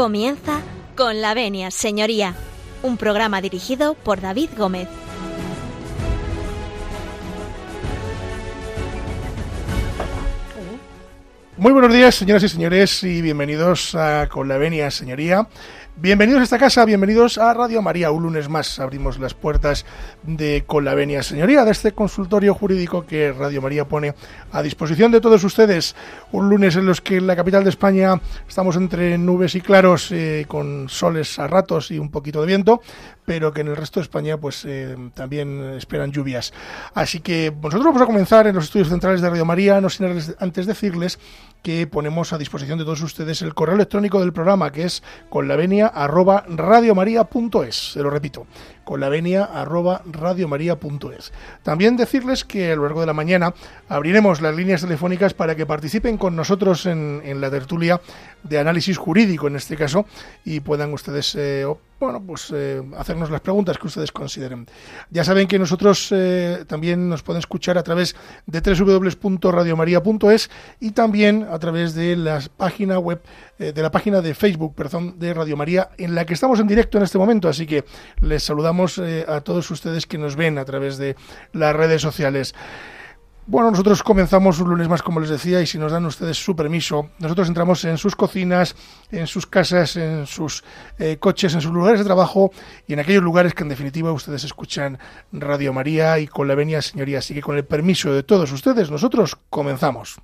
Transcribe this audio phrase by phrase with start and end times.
[0.00, 0.62] Comienza
[0.96, 2.34] con la venia, señoría,
[2.82, 4.88] un programa dirigido por David Gómez.
[11.58, 15.46] Muy buenos días, señoras y señores, y bienvenidos a Con la Venia, señoría.
[16.02, 18.10] Bienvenidos a esta casa, bienvenidos a Radio María.
[18.10, 19.84] Un lunes más abrimos las puertas
[20.22, 24.14] de Con la Venia, señoría, de este consultorio jurídico que Radio María pone
[24.50, 25.94] a disposición de todos ustedes.
[26.32, 28.18] Un lunes en los que en la capital de España
[28.48, 32.80] estamos entre nubes y claros, eh, con soles a ratos y un poquito de viento,
[33.30, 36.52] pero que en el resto de España pues eh, también esperan lluvias.
[36.94, 40.06] Así que nosotros vamos a comenzar en los estudios centrales de Radio María, no sin
[40.40, 41.20] antes decirles
[41.62, 45.46] que ponemos a disposición de todos ustedes el correo electrónico del programa, que es con
[45.46, 47.92] la venia arroba radiomaria.es.
[47.92, 48.48] Se lo repito,
[48.82, 51.32] con la venia arroba radiomaria.es.
[51.62, 53.54] También decirles que a lo largo de la mañana
[53.88, 58.00] abriremos las líneas telefónicas para que participen con nosotros en, en la tertulia
[58.42, 60.04] de análisis jurídico, en este caso,
[60.44, 61.64] y puedan ustedes eh,
[62.00, 64.66] bueno, pues eh, hacernos las preguntas que ustedes consideren.
[65.10, 71.46] Ya saben que nosotros eh, también nos pueden escuchar a través de www.radiomaria.es y también
[71.50, 73.20] a través de la página web,
[73.58, 76.66] eh, de la página de Facebook, perdón, de Radio María, en la que estamos en
[76.66, 77.50] directo en este momento.
[77.50, 77.84] Así que
[78.20, 81.16] les saludamos a todos ustedes que nos ven a través de
[81.52, 82.54] las redes sociales.
[83.50, 86.54] Bueno, nosotros comenzamos un lunes más, como les decía, y si nos dan ustedes su
[86.54, 88.76] permiso, nosotros entramos en sus cocinas,
[89.10, 90.62] en sus casas, en sus
[91.00, 92.52] eh, coches, en sus lugares de trabajo
[92.86, 95.00] y en aquellos lugares que en definitiva ustedes escuchan
[95.32, 97.18] Radio María y con la venia señoría.
[97.18, 100.20] Así que con el permiso de todos ustedes, nosotros comenzamos.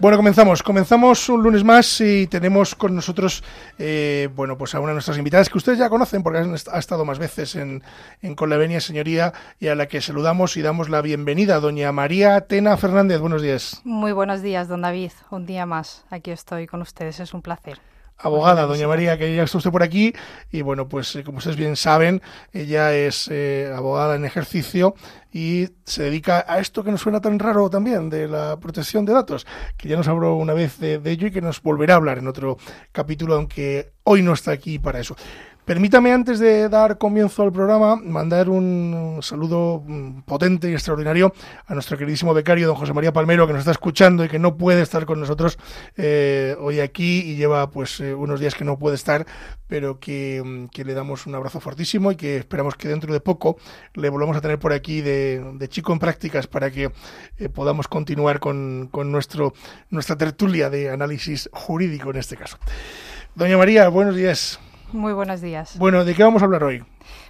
[0.00, 0.62] Bueno, comenzamos.
[0.62, 3.42] Comenzamos un lunes más y tenemos con nosotros,
[3.80, 7.04] eh, bueno, pues a una de nuestras invitadas que ustedes ya conocen porque ha estado
[7.04, 7.82] más veces en,
[8.22, 11.90] en Con la Venia, señoría, y a la que saludamos y damos la bienvenida, doña
[11.90, 13.18] María Tena Fernández.
[13.18, 13.80] Buenos días.
[13.82, 15.10] Muy buenos días, don David.
[15.30, 16.04] Un día más.
[16.10, 17.18] Aquí estoy con ustedes.
[17.18, 17.80] Es un placer
[18.18, 20.12] abogada, doña María, que ya está usted por aquí.
[20.50, 22.20] Y bueno, pues eh, como ustedes bien saben,
[22.52, 24.94] ella es eh, abogada en ejercicio
[25.32, 29.12] y se dedica a esto que nos suena tan raro también, de la protección de
[29.12, 29.46] datos,
[29.76, 32.28] que ya nos habló una vez de ello y que nos volverá a hablar en
[32.28, 32.58] otro
[32.92, 35.16] capítulo, aunque hoy no está aquí para eso.
[35.68, 41.34] Permítame, antes de dar comienzo al programa, mandar un saludo mm, potente y extraordinario
[41.66, 44.56] a nuestro queridísimo becario, don José María Palmero, que nos está escuchando y que no
[44.56, 45.58] puede estar con nosotros
[45.98, 49.26] eh, hoy aquí y lleva pues eh, unos días que no puede estar,
[49.66, 53.20] pero que, mm, que, le damos un abrazo fortísimo y que esperamos que dentro de
[53.20, 53.58] poco
[53.92, 56.92] le volvamos a tener por aquí de, de chico en prácticas para que
[57.36, 59.52] eh, podamos continuar con, con nuestro,
[59.90, 62.56] nuestra tertulia de análisis jurídico en este caso.
[63.34, 64.58] Doña María, buenos días.
[64.92, 65.78] Muy buenos días.
[65.78, 66.82] Bueno, ¿de qué vamos a hablar hoy?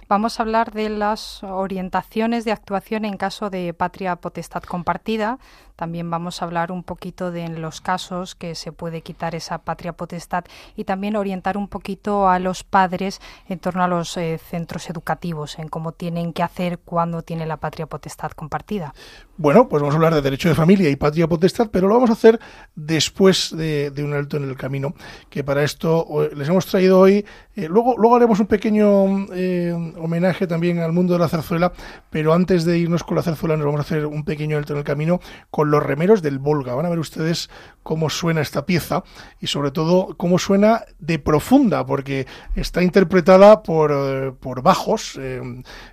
[0.07, 5.39] Vamos a hablar de las orientaciones de actuación en caso de patria potestad compartida.
[5.79, 9.93] También vamos a hablar un poquito de los casos que se puede quitar esa patria
[9.93, 10.43] potestad
[10.75, 15.57] y también orientar un poquito a los padres en torno a los eh, centros educativos,
[15.57, 18.93] en cómo tienen que hacer cuando tiene la patria potestad compartida.
[19.37, 22.09] Bueno, pues vamos a hablar de derecho de familia y patria potestad, pero lo vamos
[22.09, 22.41] a hacer
[22.75, 24.95] después de, un alto en el camino,
[25.29, 27.25] que para esto les hemos traído hoy,
[27.55, 31.71] eh, luego, luego haremos un pequeño eh, homenaje también al mundo de la zarzuela,
[32.09, 34.79] pero antes de irnos con la zarzuela nos vamos a hacer un pequeño alto en
[34.79, 36.75] el camino con los remeros del Volga.
[36.75, 37.49] Van a ver ustedes
[37.83, 39.03] cómo suena esta pieza
[39.39, 45.41] y sobre todo cómo suena de profunda, porque está interpretada por, eh, por bajos, eh,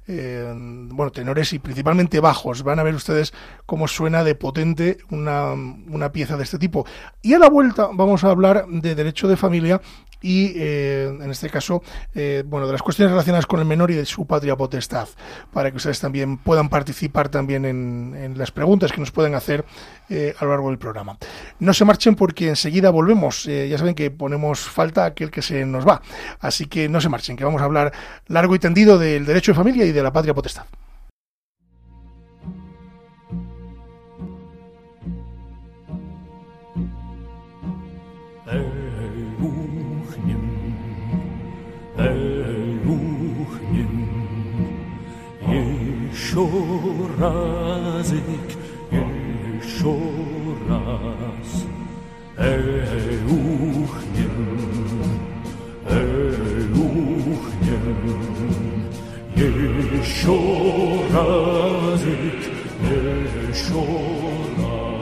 [0.07, 2.63] eh, bueno, tenores y principalmente bajos.
[2.63, 3.33] Van a ver ustedes
[3.65, 6.87] cómo suena de potente una, una pieza de este tipo.
[7.23, 9.81] Y a la vuelta vamos a hablar de derecho de familia
[10.27, 13.95] y eh, en este caso, eh, bueno, de las cuestiones relacionadas con el menor y
[13.95, 15.09] de su patria potestad,
[15.53, 19.65] para que ustedes también puedan participar también en, las preguntas que nos pueden hacer
[20.09, 21.17] eh, a lo largo del programa.
[21.61, 23.45] No se marchen porque enseguida volvemos.
[23.45, 26.03] ya saben que ponemos falta a aquel que se nos va.
[26.41, 27.93] Así que no se marchen, que vamos a hablar
[28.27, 30.65] largo y tendido del derecho de familia y de la patria potestad.
[46.37, 48.23] еще разик,
[48.91, 49.97] еще
[50.69, 51.65] раз.
[52.39, 54.37] Эй, ухнем,
[55.89, 57.87] эй, ухнем,
[59.35, 60.39] еще
[61.15, 62.43] разик,
[63.51, 63.85] еще
[64.59, 64.96] раз.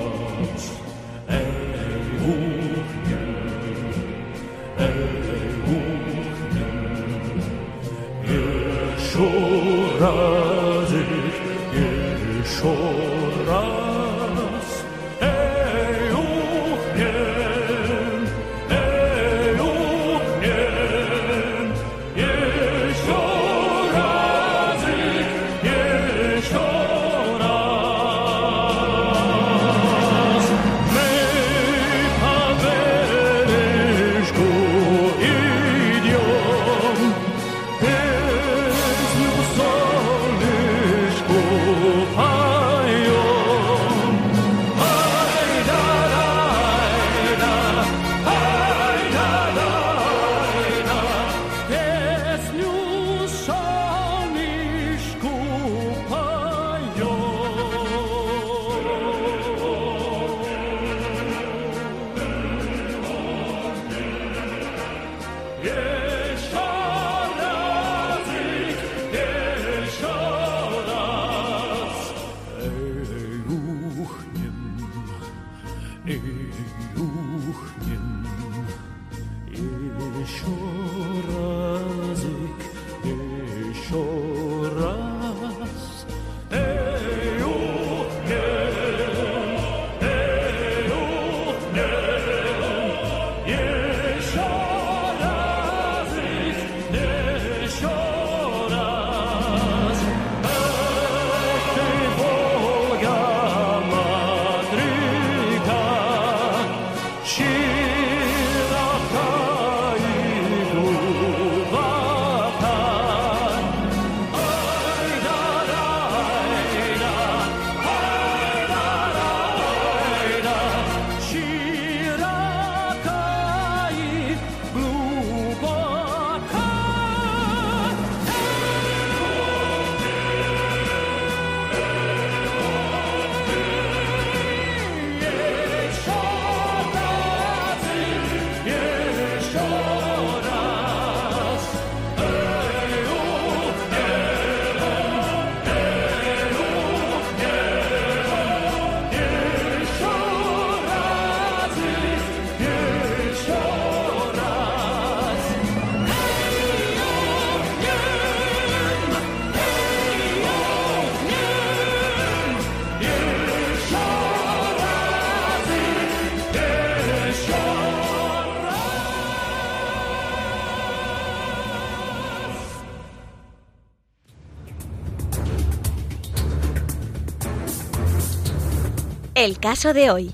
[179.45, 180.33] El caso de hoy.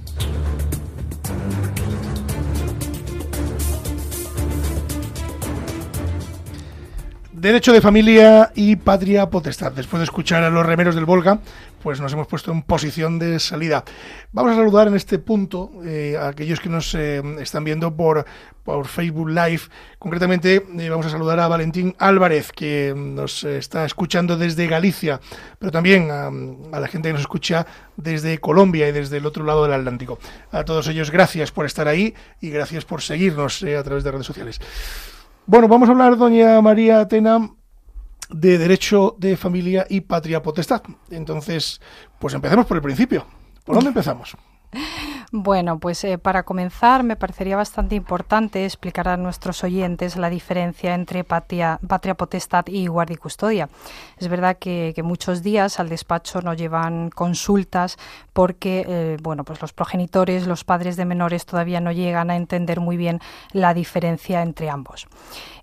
[7.33, 9.73] Derecho de familia y patria potestad.
[9.73, 11.41] Después de escuchar a los remeros del Volga,
[11.83, 13.83] pues nos hemos puesto en posición de salida.
[14.33, 18.25] Vamos a saludar en este punto eh, a aquellos que nos eh, están viendo por,
[18.63, 19.63] por Facebook Live.
[19.99, 25.21] Concretamente, eh, vamos a saludar a Valentín Álvarez, que nos está escuchando desde Galicia,
[25.59, 29.43] pero también a, a la gente que nos escucha desde Colombia y desde el otro
[29.43, 30.21] lado del Atlántico.
[30.53, 34.27] A todos ellos, gracias por estar ahí y gracias por seguirnos a través de redes
[34.27, 34.61] sociales.
[35.45, 37.51] Bueno, vamos a hablar, doña María Atena,
[38.29, 40.83] de derecho de familia y patria potestad.
[41.11, 41.81] Entonces,
[42.21, 43.40] pues empecemos por el principio.
[43.65, 44.37] ¿Por dónde empezamos?
[45.33, 50.95] Bueno, pues eh, para comenzar me parecería bastante importante explicar a nuestros oyentes la diferencia
[50.95, 53.69] entre patria, patria potestad y guardia y custodia.
[54.19, 57.97] Es verdad que, muchos días al despacho nos llevan consultas
[58.33, 62.81] porque, eh, bueno, pues los progenitores, los padres de menores todavía no llegan a entender
[62.81, 63.21] muy bien
[63.53, 65.07] la diferencia entre ambos.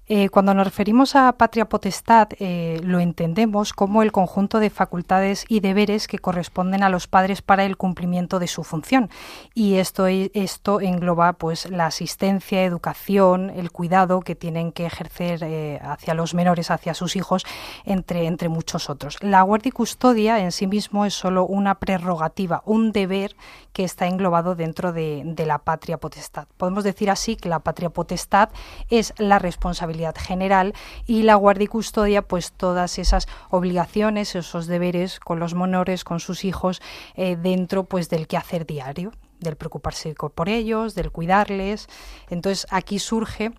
[0.09, 5.43] Eh, cuando nos referimos a patria potestad, eh, lo entendemos como el conjunto de facultades
[5.49, 9.09] y deberes que corresponden a los padres para el cumplimiento de su función.
[9.53, 15.81] Y esto, esto engloba pues, la asistencia, educación, el cuidado que tienen que ejercer eh,
[15.83, 17.45] hacia los menores, hacia sus hijos,
[17.83, 19.17] entre, entre muchos otros.
[19.21, 23.35] La guardia y custodia en sí mismo es solo una prerrogativa, un deber
[23.73, 26.47] que está englobado dentro de, de la patria potestad.
[26.55, 28.49] Podemos decir así que la patria potestad
[28.89, 30.73] es la responsabilidad general
[31.05, 36.19] y la guardia y custodia pues todas esas obligaciones, esos deberes con los menores, con
[36.19, 36.81] sus hijos
[37.15, 41.87] eh, dentro pues del quehacer diario, del preocuparse por ellos, del cuidarles.
[42.29, 43.51] Entonces aquí surge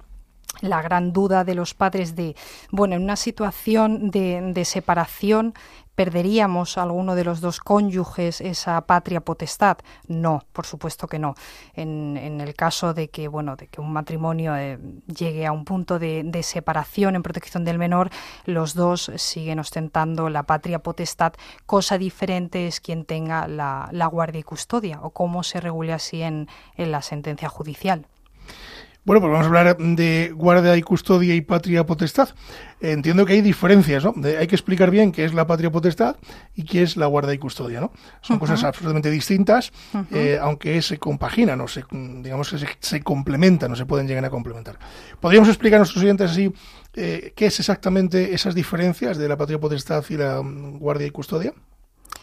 [0.60, 2.34] la gran duda de los padres de,
[2.70, 5.54] bueno, en una situación de, de separación,
[5.98, 9.78] ¿perderíamos alguno de los dos cónyuges esa patria potestad?
[10.06, 11.34] No, por supuesto que no.
[11.74, 14.78] En, el caso de que, bueno, de que un matrimonio eh,
[15.08, 18.10] llegue a un punto de, separación en protección del menor,
[18.44, 21.32] los dos siguen ostentando la patria potestad.
[21.66, 26.46] Cosa diferente es quien tenga la, guardia y custodia o cómo se regule así en
[26.76, 28.06] la sentencia judicial.
[29.08, 32.28] Bueno, pues vamos a hablar de guardia y custodia y patria potestad.
[32.78, 34.12] Entiendo que hay diferencias, ¿no?
[34.14, 36.16] De, hay que explicar bien qué es la patria potestad
[36.54, 37.90] y qué es la guardia y custodia, ¿no?
[38.20, 38.40] Son uh -huh.
[38.40, 40.06] cosas absolutamente distintas, uh -huh.
[40.12, 44.26] eh, aunque se compaginan o se, digamos que se, se, complementan o se pueden llegar
[44.26, 44.78] a complementar.
[45.18, 46.52] ¿Podríamos explicar a nuestros oyentes así
[46.94, 51.10] eh, qué es exactamente esas diferencias de la patria potestad y la um, guardia y
[51.12, 51.54] custodia?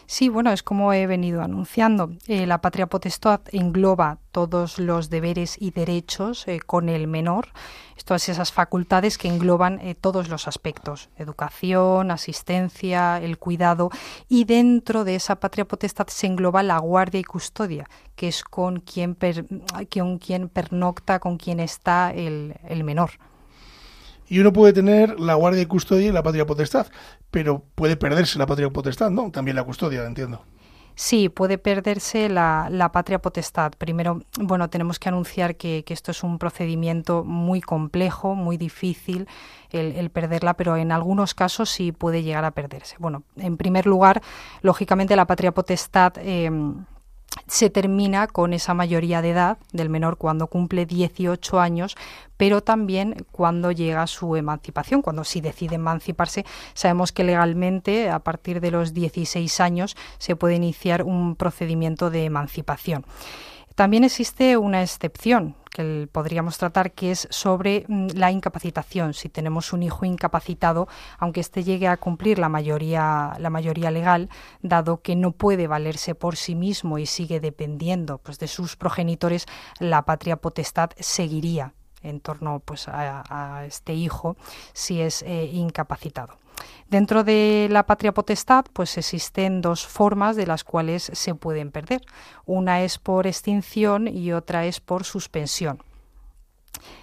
[0.08, 2.10] Sí, bueno, es como he venido anunciando.
[2.28, 7.48] Eh, la patria potestad engloba todos los deberes y derechos eh, con el menor,
[8.04, 13.90] todas esas facultades que engloban eh, todos los aspectos, educación, asistencia, el cuidado,
[14.28, 18.80] y dentro de esa patria potestad se engloba la guardia y custodia, que es con
[18.80, 19.44] quien, per,
[19.88, 23.10] quien pernocta, con quien está el, el menor.
[24.28, 26.86] Y uno puede tener la guardia y custodia y la patria potestad,
[27.30, 29.30] pero puede perderse la patria potestad, ¿no?
[29.30, 30.42] También la custodia, entiendo.
[30.98, 33.72] Sí, puede perderse la, la, patria potestad.
[33.76, 39.28] Primero, bueno, tenemos que anunciar que, que, esto es un procedimiento muy complejo, muy difícil
[39.70, 42.96] el, el, perderla, pero en algunos casos sí puede llegar a perderse.
[42.98, 44.22] Bueno, en primer lugar,
[44.62, 46.14] lógicamente la patria potestad.
[46.16, 46.50] Eh,
[47.46, 51.96] se termina con esa mayoría de edad del menor cuando cumple 18 años,
[52.36, 56.44] pero también cuando llega su emancipación, cuando sí decide emanciparse.
[56.74, 62.24] Sabemos que legalmente a partir de los 16 años se puede iniciar un procedimiento de
[62.24, 63.04] emancipación.
[63.76, 69.12] También existe una excepción que podríamos tratar, que es sobre mm, la incapacitación.
[69.12, 73.36] Si tenemos un hijo incapacitado, aunque éste llegue a cumplir la mayoría,
[73.90, 74.30] legal,
[74.62, 79.44] dado que no puede valerse por sí mismo y sigue dependiendo pues, de sus progenitores,
[79.78, 84.38] la patria potestad seguiría en torno pues, a, a este hijo
[84.72, 86.38] si es eh, incapacitado.
[86.88, 92.02] Dentro de la patria potestad, pues existen dos formas de las cuales se pueden perder.
[92.44, 95.82] Una es por extinción y otra es por suspensión.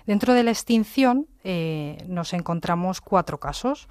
[0.05, 3.89] Dentro de la extinción eh, nos encontramos cuatro casos.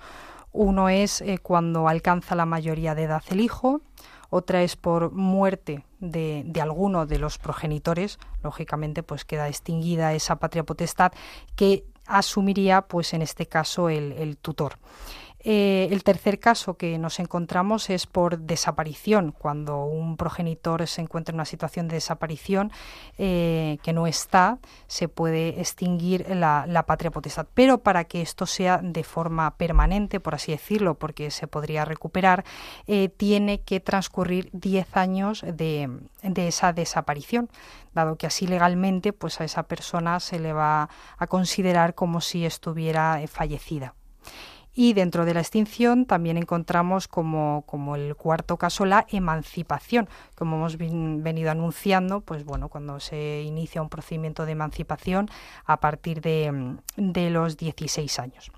[0.52, 3.82] Uno es eh, cuando alcanza la mayoría de edad el hijo,
[4.30, 10.64] otra es por muerte de, alguno de los progenitores, lógicamente pues queda extinguida esa patria
[10.64, 11.12] potestad
[11.54, 14.78] que asumiría pues en este caso el tutor.
[15.44, 21.32] Eh, el tercer caso que nos encontramos es por desaparición, cuando un progenitor se encuentra
[21.32, 22.70] en una situación de desaparición
[23.18, 27.46] eh, que no está, se puede extinguir la, patria potestad.
[27.54, 32.44] Pero para que esto sea de forma permanente, por así decirlo, porque se podría recuperar,
[32.86, 35.88] eh, tiene que transcurrir 10 años de,
[36.22, 37.48] de esa desaparición,
[37.94, 42.44] dado que así legalmente pues a esa persona se le va a considerar como si
[42.44, 43.94] estuviera fallecida.
[44.74, 50.08] Y dentro de la extinción también encontramos como, como el cuarto caso la emancipación.
[50.34, 55.28] Como hemos venido anunciando, pues bueno, cuando se inicia un procedimiento de emancipación
[55.66, 58.50] a partir de, de los 16 años.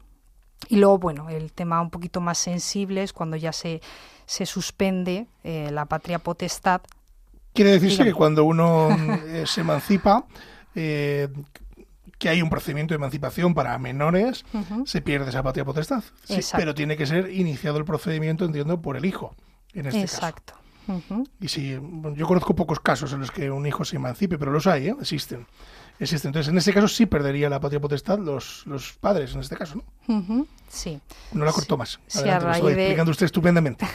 [0.68, 3.80] Y luego, bueno, el tema un poquito más sensible es cuando ya se,
[4.26, 6.80] se suspende eh, la patria potestad.
[7.52, 8.10] Quiere decirse Dígame.
[8.10, 8.88] que cuando uno
[9.26, 10.24] eh, se emancipa,
[10.74, 11.28] eh,
[12.18, 14.86] que hay un procedimiento de emancipación para menores, uh -huh.
[14.86, 16.02] se pierde esa patria potestad.
[16.24, 19.34] Sí, pero tiene que ser iniciado el procedimiento, entiendo, por el hijo,
[19.72, 20.54] en este Exacto.
[20.54, 20.64] caso.
[20.86, 21.28] Uh -huh.
[21.40, 21.78] Y si,
[22.14, 24.96] yo conozco pocos casos en los que un hijo se emancipe, pero los hay, ¿eh?
[25.00, 25.46] existen.
[25.98, 26.30] Existen.
[26.30, 29.76] Entonces, en este caso sí perdería la patria potestad los, los padres, en este caso,
[29.76, 30.14] ¿no?
[30.14, 30.46] Uh -huh.
[30.68, 31.00] Sí.
[31.32, 31.78] No la cortó sí.
[31.78, 32.00] más.
[32.06, 32.82] Sí, a estoy de...
[32.82, 33.86] explicando usted estupendamente.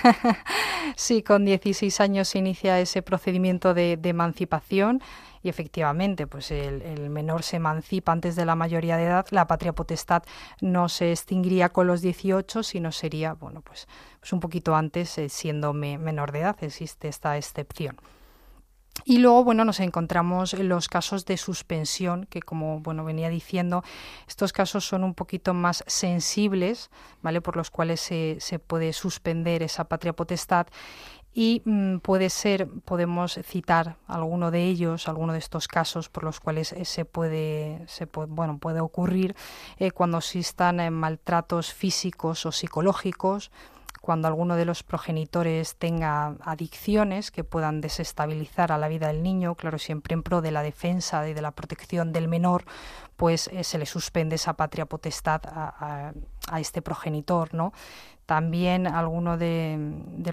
[0.96, 5.02] sí, con 16 años se inicia ese procedimiento de, de emancipación
[5.42, 9.48] y efectivamente, pues el, el, menor se emancipa antes de la mayoría de edad, la
[9.48, 10.24] patria potestad
[10.62, 13.88] no se extinguiría con los 18, sino sería, bueno, pues,
[14.20, 17.98] pues un poquito antes, eh, siendo me, menor de edad, existe esta excepción.
[19.06, 23.84] Y luego, bueno, nos encontramos en los casos de suspensión, que como, bueno, venía diciendo,
[24.28, 26.92] estos casos son un poquito más sensibles,
[27.22, 27.42] ¿vale?
[27.42, 30.68] Por los cuales se, se puede suspender esa patria potestad
[31.34, 36.40] y mmm, puede ser, podemos citar alguno de ellos, alguno de estos casos por los
[36.40, 39.36] cuales eh, se puede, se puede, bueno, puede ocurrir
[39.78, 43.52] eh, cuando existan eh, maltratos físicos o psicológicos,
[44.10, 49.54] cuando alguno de los progenitores tenga adicciones que puedan desestabilizar a la vida del niño,
[49.54, 52.64] claro, siempre en pro de la defensa y de la protección del menor,
[53.18, 56.12] pues eh, se le suspende esa patria potestad a,
[56.60, 57.72] este progenitor, ¿no?
[58.26, 59.78] También alguno de,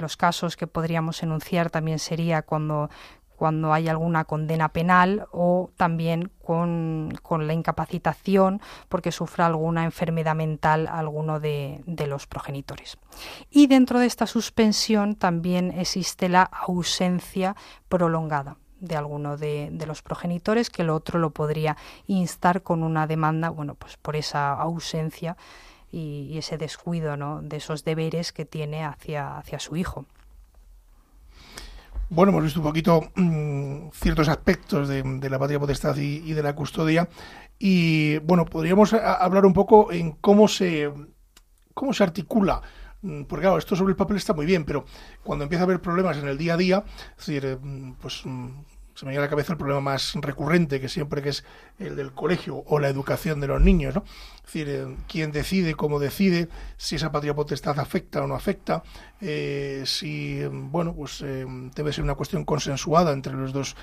[0.01, 2.89] los casos que podríamos enunciar también sería cuando,
[3.37, 10.35] cuando hay alguna condena penal o también con, con la incapacitación porque sufra alguna enfermedad
[10.35, 12.99] mental alguno de, de, los progenitores.
[13.51, 17.57] Y dentro de esta suspensión también existe la ausencia
[17.89, 21.77] prolongada de alguno de, de, los progenitores que el otro lo podría
[22.07, 25.37] instar con una demanda, bueno, pues por esa ausencia
[25.91, 27.43] y, ese descuido ¿no?
[27.43, 30.07] de esos deberes que tiene hacia, hacia su hijo.
[32.09, 36.55] Bueno, hemos visto un poquito mmm, ciertos aspectos de, la patria potestad y, de la
[36.55, 37.09] custodia.
[37.59, 40.93] Y bueno, podríamos hablar un poco en cómo se,
[41.75, 42.63] cómo se articula.
[43.03, 44.85] Mm, porque claro, esto sobre el papel está muy bien, pero
[45.25, 46.85] cuando empieza a haber problemas en el día a día,
[47.19, 48.51] es decir, mm, pues mm,
[48.97, 51.45] se me viene a la cabeza el problema más recurrente, que siempre que es
[51.79, 54.05] el del colegio o la educación de los niños, ¿no?
[54.37, 56.49] Es decir, eh, quién decide, cómo decide,
[56.79, 58.83] si esa patria potestad afecta o no afecta,
[59.21, 63.77] eh, si, bueno, pues eh, debe ser una cuestión consensuada entre los dos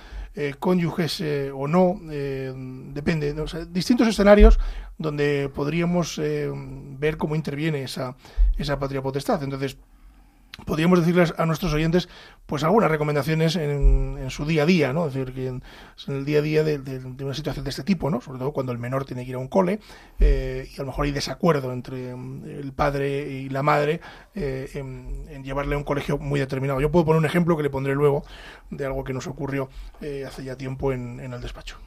[0.57, 1.21] cónyuges
[1.53, 3.35] o no, depende,
[3.69, 4.57] distintos escenarios
[4.97, 8.15] donde podríamos ver cómo interviene esa,
[8.57, 9.43] esa patria potestad.
[9.43, 9.77] Entonces,
[10.65, 12.07] podríamos decirles a nuestros oyentes
[12.45, 15.07] pues algunas recomendaciones en, su día a día, ¿no?
[15.07, 15.63] Es decir, que en,
[16.07, 18.21] el día a día de, una situación de este tipo, ¿no?
[18.21, 19.79] Sobre todo cuando el menor tiene que ir a un cole
[20.19, 24.01] eh, y a lo mejor hay desacuerdo entre mm, el padre y la madre
[24.35, 26.79] eh, en, llevarle a un colegio muy determinado.
[26.79, 28.23] Yo puedo poner un ejemplo que le pondré luego
[28.69, 29.69] de algo que nos ocurrió
[30.01, 31.77] eh, hace ya tiempo en, el despacho.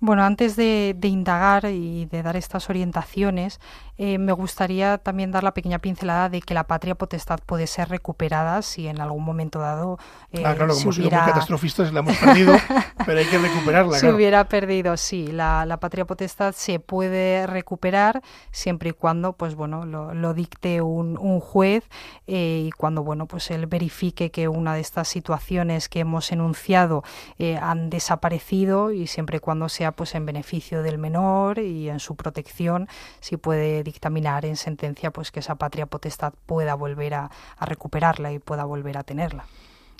[0.00, 3.60] Bueno, antes de, indagar y de dar estas orientaciones,
[3.98, 7.88] eh, me gustaría también dar la pequeña pincelada de que la patria potestad puede ser
[7.88, 9.98] recuperada si en algún momento dado.
[10.32, 11.22] Eh, ah, claro, como hubiera...
[11.22, 12.54] muy catastrofistas la hemos perdido,
[13.06, 13.98] pero hay que recuperarla.
[13.98, 15.28] Se hubiera perdido, sí.
[15.28, 20.80] La, la, patria potestad se puede recuperar siempre y cuando, pues bueno, lo, lo dicte
[20.80, 21.84] un, un juez
[22.26, 27.04] eh, y cuando, bueno, pues él verifique que una de estas situaciones que hemos enunciado
[27.38, 32.00] eh, han desaparecido y siempre y cuando sea pues en beneficio del menor y en
[32.00, 32.88] su protección,
[33.20, 38.38] si puede dictaminar en sentencia pues que esa patria potestad pueda volver a, recuperarla y
[38.38, 39.44] pueda volver a tenerla.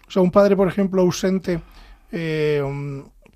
[0.07, 1.61] O sea, un padre, por ejemplo, ausente
[2.11, 2.63] eh,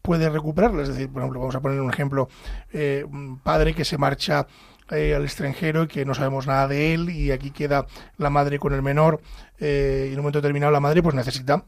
[0.03, 0.83] puede recuperarla.
[0.83, 2.29] Es decir, por ejemplo, vamos a poner un ejemplo,
[2.73, 4.47] eh, un padre que se marcha
[4.91, 7.87] eh, al extranjero y que no sabemos nada de él y aquí queda
[8.19, 9.21] la madre con el menor
[9.59, 11.65] y en un momento determinado la madre pues necesita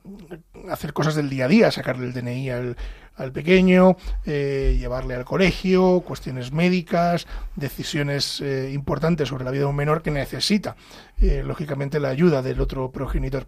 [0.71, 2.77] hacer cosas del día a día, sacarle el DNI al,
[3.19, 7.27] al pequeño, eh, llevarle al colegio, cuestiones médicas,
[7.57, 10.77] decisiones eh, importantes sobre la vida de un menor que necesita,
[11.21, 13.47] eh, lógicamente, la ayuda del otro progenitor.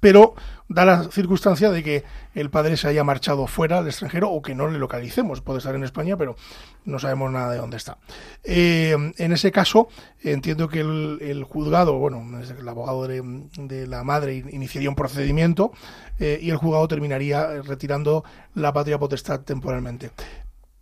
[0.00, 0.34] Pero
[0.68, 2.04] da la circunstancia de que
[2.34, 5.40] el padre se haya marchado fuera al extranjero o que no le localicemos.
[5.40, 6.36] Puede estar en España, pero
[6.84, 7.98] no sabemos nada de dónde está.
[8.42, 9.88] Eh, en ese caso,
[10.22, 13.22] entiendo que el, juzgado, bueno, el abogado de,
[13.56, 15.72] de, la madre iniciaría un procedimiento
[16.18, 20.10] eh, y el juzgado terminaría retirando la patria potestad temporalmente.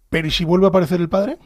[0.08, 1.38] Pero ¿y si vuelve a aparecer el padre?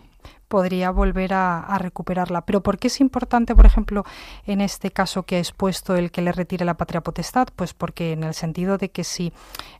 [0.48, 2.42] Podría volver a, a, recuperarla.
[2.42, 4.04] Pero ¿por qué es importante, por ejemplo,
[4.46, 7.48] en este caso que ha expuesto el que le retire la patria potestad?
[7.54, 9.32] Pues porque en el sentido de que si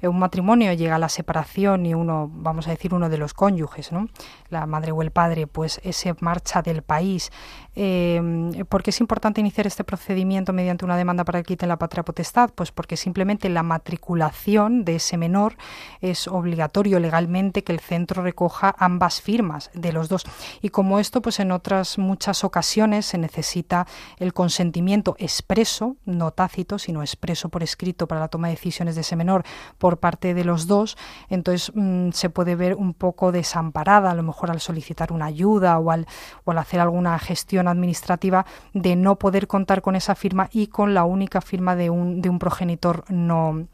[0.03, 3.93] un matrimonio llega a la separación y uno, vamos a decir, uno de los cónyuges,
[3.93, 4.09] ¿no?
[4.49, 7.31] la madre o el padre, pues ese marcha del país,
[7.77, 11.79] eh, ¿por qué es importante iniciar este procedimiento mediante una demanda para que quiten la
[11.79, 12.51] patria potestad?
[12.55, 15.57] Pues porque simplemente la matriculación de ese menor
[16.01, 20.25] es obligatorio legalmente que el centro recoja ambas firmas de los dos
[20.62, 23.87] y como esto, pues en otras muchas ocasiones se necesita
[24.19, 29.03] el consentimiento expreso, no tácito, sino expreso por escrito para la toma de decisiones de
[29.03, 29.45] ese menor
[29.77, 30.97] por parte de los dos,
[31.29, 35.79] entonces mmm, se puede ver un poco desamparada, a lo mejor al solicitar una ayuda
[35.79, 36.07] o al,
[36.45, 40.95] o al hacer alguna gestión administrativa, de no poder contar con esa firma y con
[40.95, 43.67] la única firma de un, de un progenitor no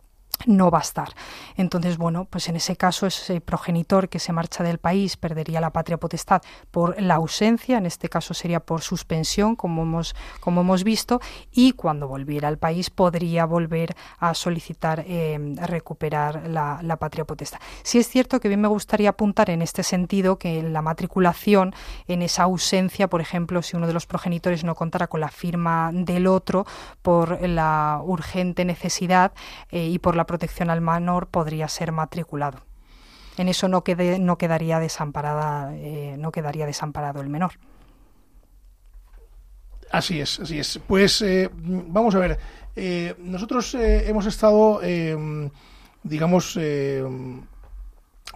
[0.47, 1.15] no va a estar.
[1.57, 5.71] Entonces, bueno, pues en ese caso ese progenitor que se marcha del país perdería la
[5.71, 10.85] patria potestad por la ausencia, en este caso sería por suspensión, como hemos, como hemos
[10.85, 11.21] visto,
[11.53, 17.59] y cuando volviera al país podría volver a solicitar eh, recuperar la, patria potestad.
[17.83, 21.75] Sí es cierto que bien me gustaría apuntar en este sentido que en la matriculación,
[22.07, 25.91] en esa ausencia, por ejemplo, si uno de los progenitores no contara con la firma
[25.93, 26.67] del otro
[27.03, 29.33] por la urgente necesidad
[29.71, 32.65] eh, y por la protección al menor podría ser matriculado.
[33.37, 37.53] En eso no, quede, no quedaría desamparada, eh, no quedaría desamparado el menor.
[39.91, 40.81] Así es, así es.
[40.87, 42.39] Pues eh, vamos a ver.
[42.75, 44.81] Eh, nosotros hemos estado,
[46.03, 46.59] digamos,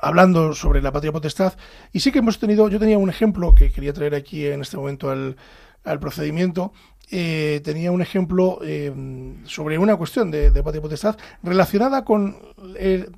[0.02, 1.54] hablando sobre la patria potestad
[1.92, 4.76] y sí que hemos tenido, yo tenía un ejemplo que quería traer aquí en este
[4.76, 5.36] momento al,
[5.84, 6.72] al procedimiento
[7.08, 8.92] eh, tenía un ejemplo eh,
[9.44, 12.36] sobre una cuestión de, de patria potestad relacionada con
[12.76, 13.08] eh,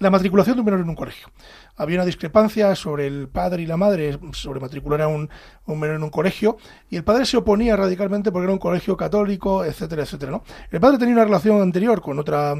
[0.00, 1.28] la matriculación de un menor en un colegio.
[1.76, 5.30] Había una discrepancia sobre el padre y la madre sobre matricular a un,
[5.66, 6.56] menor en un colegio
[6.90, 10.40] y el padre se oponía radicalmente porque era un colegio católico, etcétera, etcétera.
[10.70, 12.54] El padre tenía una relación anterior con otra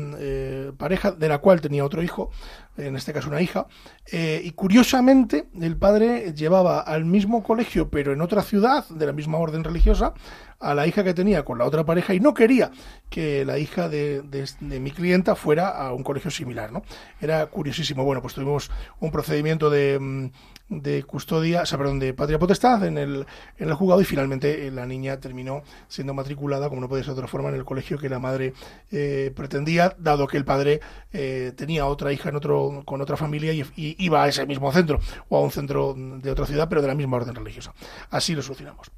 [0.77, 2.31] pareja de la cual tenía otro hijo,
[2.77, 3.67] en este caso una hija,
[4.13, 9.39] y curiosamente el padre llevaba al mismo colegio pero en otra ciudad de la misma
[9.39, 10.15] orden religiosa
[10.61, 12.71] a la hija que tenía con la otra pareja y no quería
[13.11, 16.83] que la hija de, de, mi clienta fuera a un colegio similar, ¿no?
[17.21, 18.05] Era curiosísimo.
[18.05, 20.31] Bueno, pues tuvimos un procedimiento de, mm,
[20.69, 24.67] de custodia, o sea, perdón, de patria potestad en el, en el juzgado y finalmente
[24.67, 27.65] eh, la niña terminó siendo matriculada, como no puede ser de otra forma, en el
[27.65, 28.53] colegio que la madre
[28.91, 30.81] eh, pretendía, dado que el padre
[31.13, 34.73] eh, tenía otra hija en otro, con otra familia y, y iba a ese mismo
[34.73, 37.73] centro o a un centro de otra ciudad, pero de la misma orden religiosa.
[38.11, 38.91] Así lo solucionamos.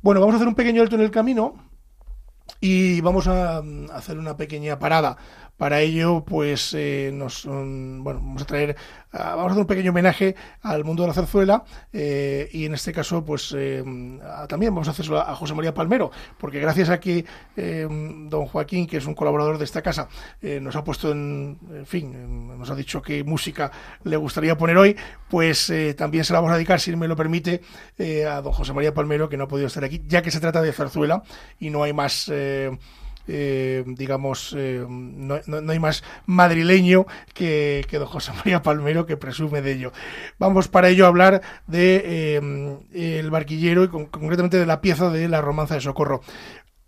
[0.00, 1.54] Bueno, vamos a hacer un pequeño en el camino
[2.60, 5.16] y vamos a mm, hacer una pequeña parada
[5.62, 8.74] para ello, pues eh, nos mm, bueno, vamos a traer,
[9.12, 12.92] vamos a hacer un pequeño homenaje al mundo de la zarzuela eh, y en este
[12.92, 13.80] caso, pues eh,
[14.48, 18.96] también vamos a hacerlo a, José María Palmero, porque gracias a que don Joaquín, que
[18.96, 20.08] es un colaborador de esta casa,
[20.60, 23.70] nos ha puesto en, en fin, nos ha dicho qué música
[24.02, 24.96] le gustaría poner hoy,
[25.30, 27.60] pues también se la vamos a dedicar, si me lo permite,
[28.28, 30.60] a don José María Palmero, que no ha podido estar aquí, ya que se trata
[30.60, 31.22] de zarzuela
[31.60, 32.28] y no hay más
[33.28, 39.16] eh, digamos, eh, no, no, hay más madrileño que, que, don José María Palmero que
[39.16, 39.92] presume de ello.
[40.38, 45.28] Vamos para ello a hablar de eh, el barquillero y concretamente de la pieza de
[45.28, 46.22] la romanza de Socorro.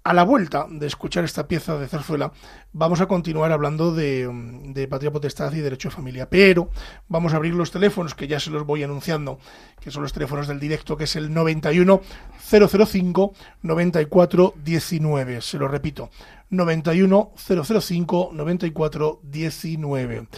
[0.06, 2.30] A la vuelta de escuchar esta pieza de Zarzuela,
[2.74, 6.68] vamos a continuar hablando de, patria potestad y derecho de familia, pero
[7.08, 9.38] vamos a abrir los teléfonos que ya se los voy anunciando,
[9.80, 12.02] que son los teléfonos del directo, que es el 91
[12.38, 15.40] 005 94 19.
[15.40, 16.10] Se lo repito,
[16.50, 20.28] 91 005 94 19.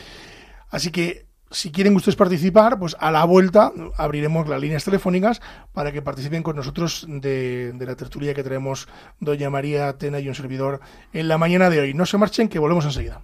[0.71, 5.41] Así que si quieren ustedes participar, pues a la vuelta abriremos las líneas telefónicas
[5.73, 8.89] para que participen con nosotros de, la tertulia que traemos
[9.21, 10.81] doña María Atena y un servidor
[11.13, 11.95] en la mañana de hoy.
[11.95, 13.23] No se marchen, que volvemos enseguida.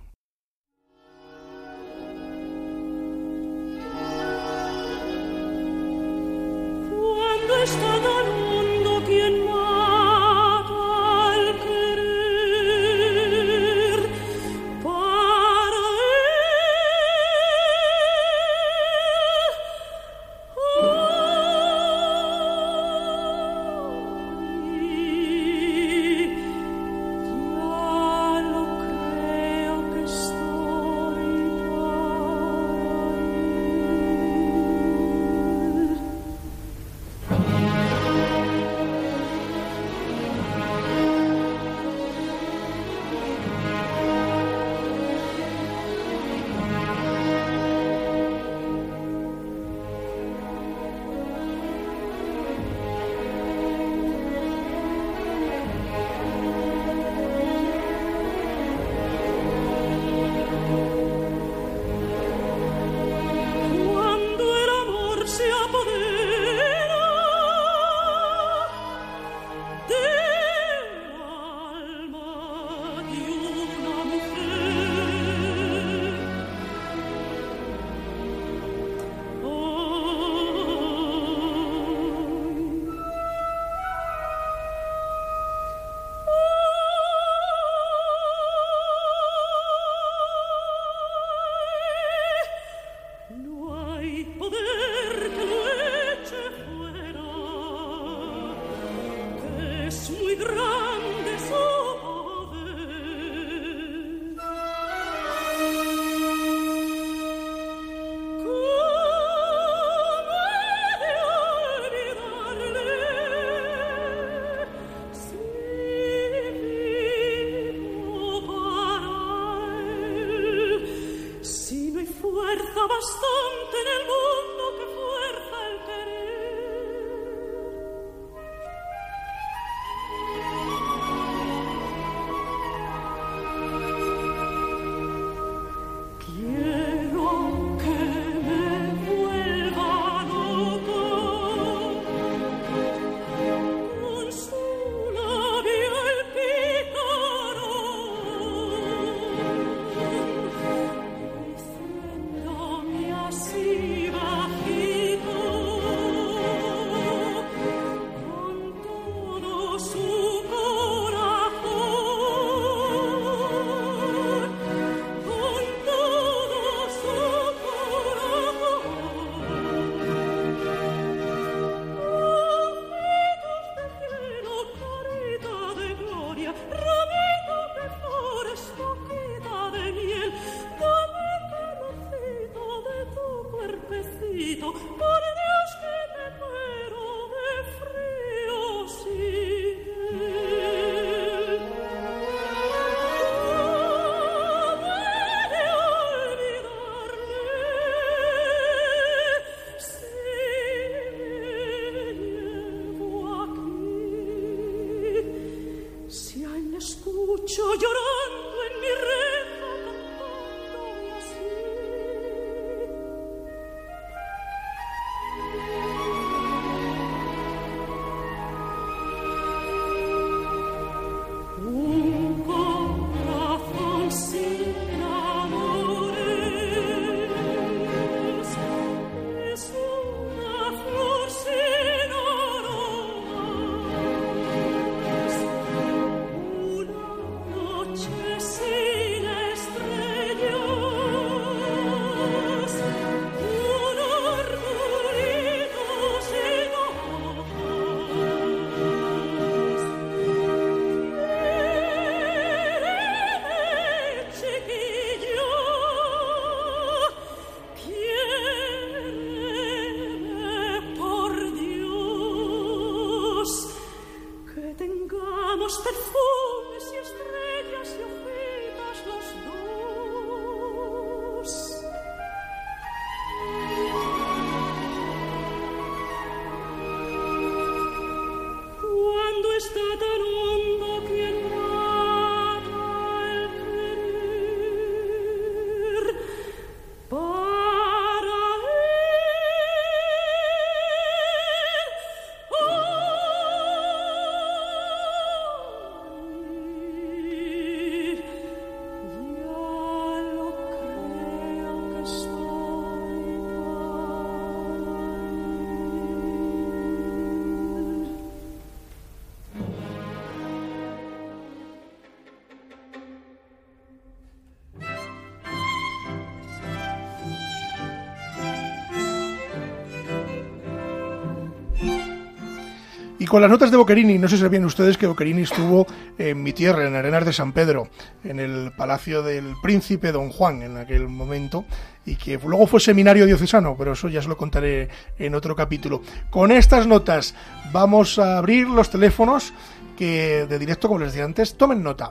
[323.32, 325.86] Con las notas de Boquerini, no sé si sabían ustedes que Boquerini estuvo
[326.18, 327.88] en mi tierra, en Arenas de San Pedro,
[328.24, 331.64] en el palacio del príncipe Don Juan en aquel momento,
[332.04, 336.02] y que luego fue seminario diocesano, pero eso ya se lo contaré en otro capítulo.
[336.28, 337.34] Con estas notas
[337.72, 339.54] vamos a abrir los teléfonos
[339.96, 342.10] que de directo, como les decía antes, tomen nota.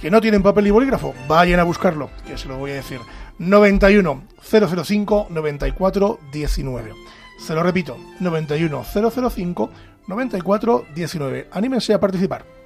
[0.00, 2.98] Que no tienen papel y bolígrafo, vayan a buscarlo, que se lo voy a decir.
[3.38, 6.92] 91 005 94 19.
[7.38, 9.70] Se lo repito, 91 005
[10.06, 11.48] 94 19.
[11.52, 12.56] Anímense a participar.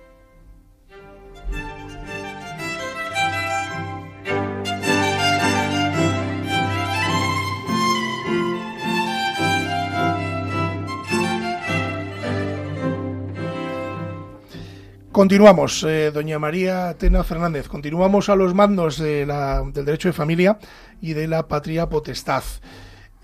[15.20, 17.68] Continuamos, eh, doña María Tena Fernández.
[17.68, 19.28] Continuamos a los mandos del
[19.74, 20.58] derecho de familia
[21.02, 22.42] y de la patria potestad.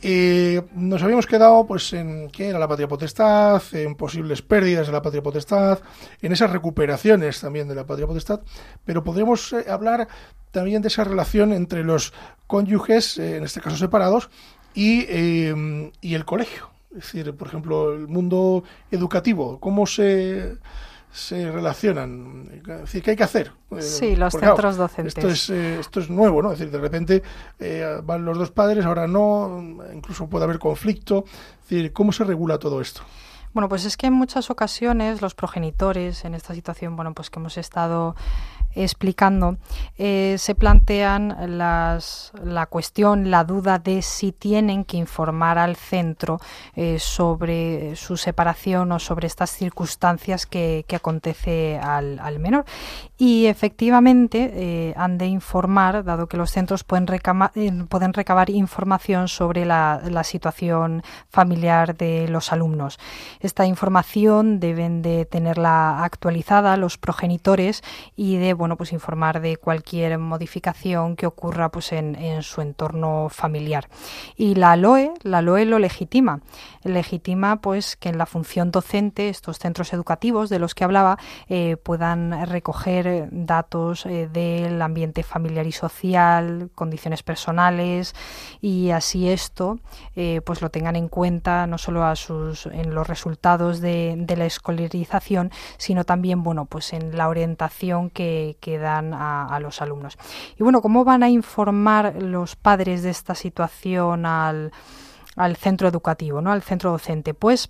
[0.02, 4.92] Eh, nos habíamos quedado pues en qué era la patria potestad, en posibles pérdidas de
[4.92, 5.80] la patria potestad,
[6.20, 8.40] en esas recuperaciones también de la patria potestad,
[8.84, 10.06] pero podríamos eh, hablar
[10.50, 12.12] también de esa relación entre los
[12.46, 14.30] cónyuges, eh, en este caso separados,
[14.74, 16.70] y, eh, y el colegio.
[16.90, 20.56] Es decir, por ejemplo, el mundo educativo, cómo se,
[21.16, 23.50] se relacionan, es decir, ¿qué hay que hacer?
[23.70, 25.16] Eh, Sí, los claro, centros docentes.
[25.16, 26.52] Esto es, eh, esto es nuevo, ¿no?
[26.52, 27.22] Es decir, de repente
[27.58, 31.24] eh, van los dos padres, ahora no, incluso puede haber conflicto.
[31.62, 33.00] Es decir, ¿cómo se regula todo esto?
[33.54, 37.38] Bueno, pues es que en muchas ocasiones los progenitores, en esta situación, bueno, pues que
[37.38, 38.14] hemos estado
[38.76, 39.56] explicando,
[39.96, 46.38] eh, se plantean las, la cuestión, la duda de si tienen que informar al centro
[46.74, 52.64] eh, sobre su separación o sobre estas circunstancias que, acontece al, menor.
[53.18, 60.00] Y efectivamente eh, han de informar, dado que los centros pueden, recabar información sobre la,
[60.08, 62.98] la situación familiar de los alumnos.
[63.40, 67.82] Esta información deben de tenerla actualizada los progenitores
[68.16, 73.28] y de bueno pues informar de cualquier modificación que ocurra pues en, en su entorno
[73.30, 73.88] familiar.
[74.36, 76.40] Y la LOE, la LOE lo legitima,
[76.82, 81.76] legitima pues que en la función docente estos centros educativos de los que hablaba eh,
[81.76, 88.14] puedan recoger datos eh, del ambiente familiar y social, condiciones personales
[88.60, 89.78] y así esto
[90.14, 94.36] eh, pues lo tengan en cuenta no solo a sus en los resultados de, de
[94.36, 100.18] la escolarización sino también bueno pues en la orientación que, que dan a, los alumnos.
[100.58, 104.72] Y bueno cómo van a informar los padres de esta situación al,
[105.34, 107.68] al centro educativo no al centro docente pues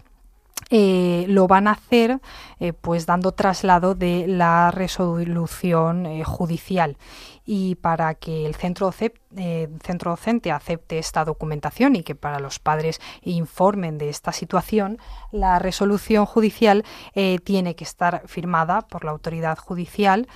[0.70, 2.20] eh, lo van a hacer
[2.58, 6.96] eh, pues dando traslado de la resolución eh, judicial.
[7.48, 8.92] Y para que el centro,
[9.36, 14.98] eh, centro docente acepte esta documentación y que para los padres informen de esta situación,
[15.30, 16.84] la resolución judicial
[17.14, 20.26] eh, tiene que estar firmada por la autoridad judicial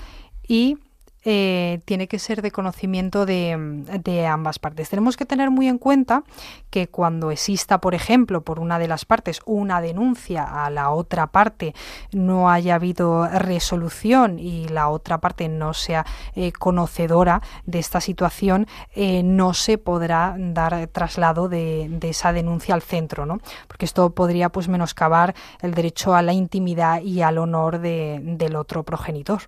[0.50, 0.76] y
[1.22, 4.88] eh, tiene que ser de conocimiento de, de, ambas partes.
[4.88, 6.24] Tenemos que tener muy en cuenta
[6.70, 11.28] que cuando exista, por ejemplo, por una de las partes una denuncia a la otra
[11.28, 11.72] parte,
[12.10, 18.66] no haya habido resolución y la otra parte no sea eh, conocedora de esta situación,
[18.96, 23.38] eh, no se podrá dar traslado de, de, esa denuncia al centro, ¿no?
[23.68, 28.56] Porque esto podría pues menoscabar el derecho a la intimidad y al honor de, del
[28.56, 29.42] otro progenitor.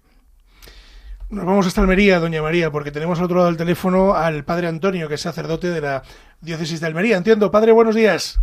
[1.33, 4.66] Nos vamos hasta Almería, doña María, porque tenemos al otro lado del teléfono al padre
[4.66, 6.03] Antonio, que es sacerdote de la
[6.42, 7.16] diócesis de Almería.
[7.16, 8.38] Entiendo, padre, buenos días.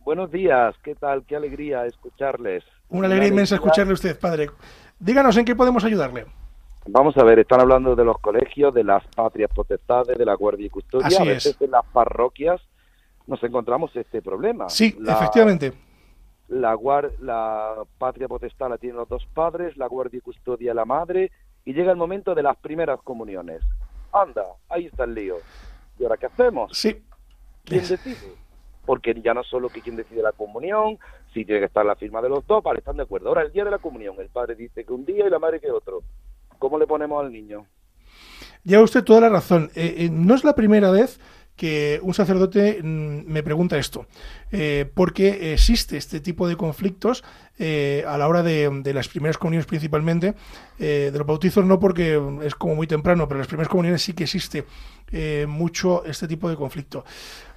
[0.00, 1.24] Buenos días, ¿qué tal?
[1.24, 2.62] Qué alegría escucharles.
[2.90, 3.70] Una alegría Una inmensa alegría.
[3.70, 4.50] escucharle a usted, padre.
[4.98, 6.26] Díganos en qué podemos ayudarle.
[6.86, 10.66] Vamos a ver, están hablando de los colegios, de las patrias potestades, de la guardia
[10.66, 11.06] y custodia.
[11.06, 11.62] Así a veces es.
[11.62, 12.60] en las parroquias
[13.26, 14.68] nos encontramos este problema.
[14.68, 15.72] Sí, la, efectivamente.
[16.48, 16.76] La,
[17.22, 21.32] la patria potestad la tienen los dos padres, la guardia y custodia la madre,
[21.64, 23.62] y llega el momento de las primeras comuniones.
[24.12, 25.36] Anda, ahí está el lío.
[25.98, 26.76] ¿Y ahora qué hacemos?
[26.76, 27.02] Sí.
[27.64, 28.34] ¿Quién decide?
[28.84, 30.98] Porque ya no solo que quien decide la comunión,
[31.32, 33.28] si tiene que estar la firma de los dos, vale, están de acuerdo.
[33.28, 35.60] Ahora, el día de la comunión, el padre dice que un día y la madre
[35.60, 36.02] que otro.
[36.58, 37.66] ¿Cómo le ponemos al niño?
[38.62, 39.70] Lleva usted toda la razón.
[39.74, 41.18] Eh, eh, no es la primera vez
[41.56, 44.06] que un sacerdote mm, me pregunta esto,
[44.50, 47.22] eh, porque existe este tipo de conflictos
[47.56, 50.34] eh, a la hora de, las primeras comuniones principalmente,
[50.80, 54.12] eh, de los bautizos no porque es como muy temprano, pero las primeras comuniones sí
[54.12, 54.64] que existe
[55.12, 57.04] eh, mucho este tipo de conflicto.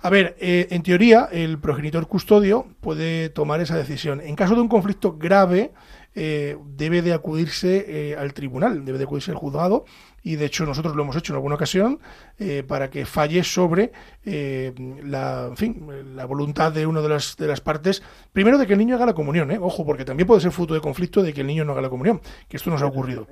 [0.03, 4.21] A ver, en teoría el progenitor custodio puede tomar esa decisión.
[4.21, 5.71] En caso de un conflicto grave,
[6.19, 9.85] eh, debe de acudirse eh, al tribunal, debe de acudirse al juzgado
[10.23, 11.99] y de hecho nosotros lo hemos hecho en alguna ocasión
[12.39, 13.91] eh, para que falle sobre
[14.25, 18.01] eh, la, en fin, la voluntad de una de las, de las partes,
[18.33, 19.59] primero de que el niño haga la comunión, ¿eh?
[19.61, 21.89] ojo, porque también puede ser fruto de conflicto de que el niño no haga la
[21.89, 23.27] comunión, que esto nos ha ocurrido.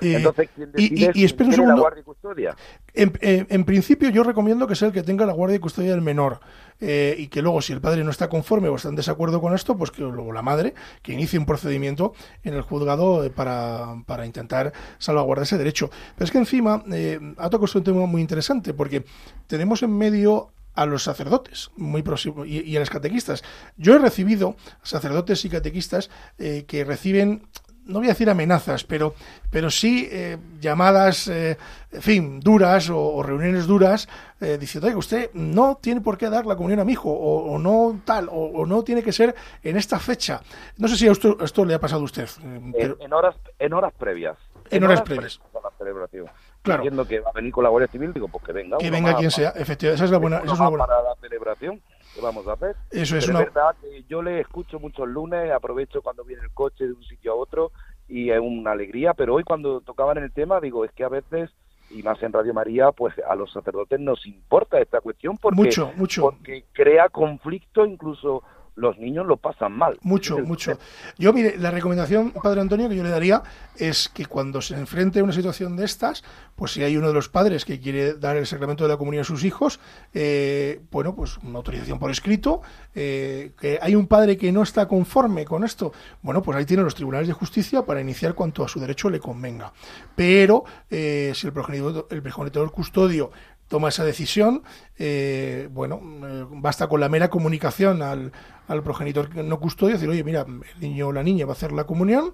[0.00, 1.82] Eh, Entonces, ¿quién y- decide y- y espera un es la segundo.
[1.82, 2.56] guardia y custodia?
[2.94, 6.00] En, en principio yo recomiendo que sea el que tenga la guardia y custodia del
[6.00, 6.40] menor
[6.80, 9.54] eh, y que luego si el padre no está conforme o está en desacuerdo con
[9.54, 14.02] esto, pues que luego la madre que inicie un procedimiento en el juzgado eh, para,
[14.06, 15.90] para intentar salvaguardar ese derecho.
[16.14, 19.04] Pero es que encima eh, ha tocado un tema muy interesante porque
[19.46, 23.44] tenemos en medio a los sacerdotes muy próximo, y, y a los catequistas.
[23.76, 27.46] Yo he recibido sacerdotes y catequistas eh, que reciben
[27.86, 29.14] no voy a decir amenazas, pero,
[29.50, 31.56] pero sí eh, llamadas, eh,
[31.92, 34.08] en fin, duras o, o reuniones duras,
[34.40, 37.52] eh, diciendo, oye, usted no tiene por qué dar la comunión a mi hijo, o,
[37.52, 40.40] o no tal, o, o no tiene que ser en esta fecha.
[40.78, 42.24] No sé si a esto, a esto le ha pasado a usted.
[42.24, 44.36] eh, En, pero- en horas en horas previas.
[44.70, 45.40] En horas previas.
[45.54, 46.26] a la celebración.
[46.62, 46.82] Claro.
[46.82, 48.78] Diciendo que va a venir con la Guardia Civil, digo, pues que venga.
[48.78, 50.86] que venga quien pa- sea, efectivamente, esa es la buena, esa es una buena.
[50.86, 51.82] para la celebración.
[52.14, 52.76] ¿Qué vamos a hacer?
[52.90, 56.42] Eso es Pero una, es verdad que yo le escucho muchos lunes, aprovecho cuando viene
[56.42, 57.72] el coche de un sitio a otro
[58.08, 61.50] y es una alegría, pero hoy cuando tocaban el tema, digo, es que a veces,
[61.90, 65.92] y más en Radio María, pues a los sacerdotes nos importa esta cuestión porque, mucho,
[65.96, 66.22] mucho.
[66.22, 68.42] porque crea conflicto, incluso
[68.76, 69.98] los niños lo pasan mal.
[70.02, 70.78] Mucho, mucho.
[71.18, 73.42] Yo, mire, la recomendación, Padre Antonio, que yo le daría
[73.76, 76.22] es que cuando se enfrente a una situación de estas,
[76.56, 79.22] pues si hay uno de los padres que quiere dar el sacramento de la comunión
[79.22, 79.80] a sus hijos,
[80.12, 82.62] eh, bueno, pues una autorización por escrito,
[82.94, 86.84] eh, que hay un padre que no está conforme con esto, bueno, pues ahí tienen
[86.84, 89.72] los tribunales de justicia para iniciar cuanto a su derecho le convenga.
[90.14, 93.30] Pero eh, si el progenitor, el progenitor custodio
[93.74, 94.62] toma esa decisión,
[94.98, 98.30] eh, bueno, eh, basta con la mera comunicación al,
[98.68, 101.72] al progenitor no custodio, decir, oye, mira, el niño o la niña va a hacer
[101.72, 102.30] la comunión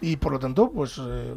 [0.00, 1.34] y por lo tanto, pues eh,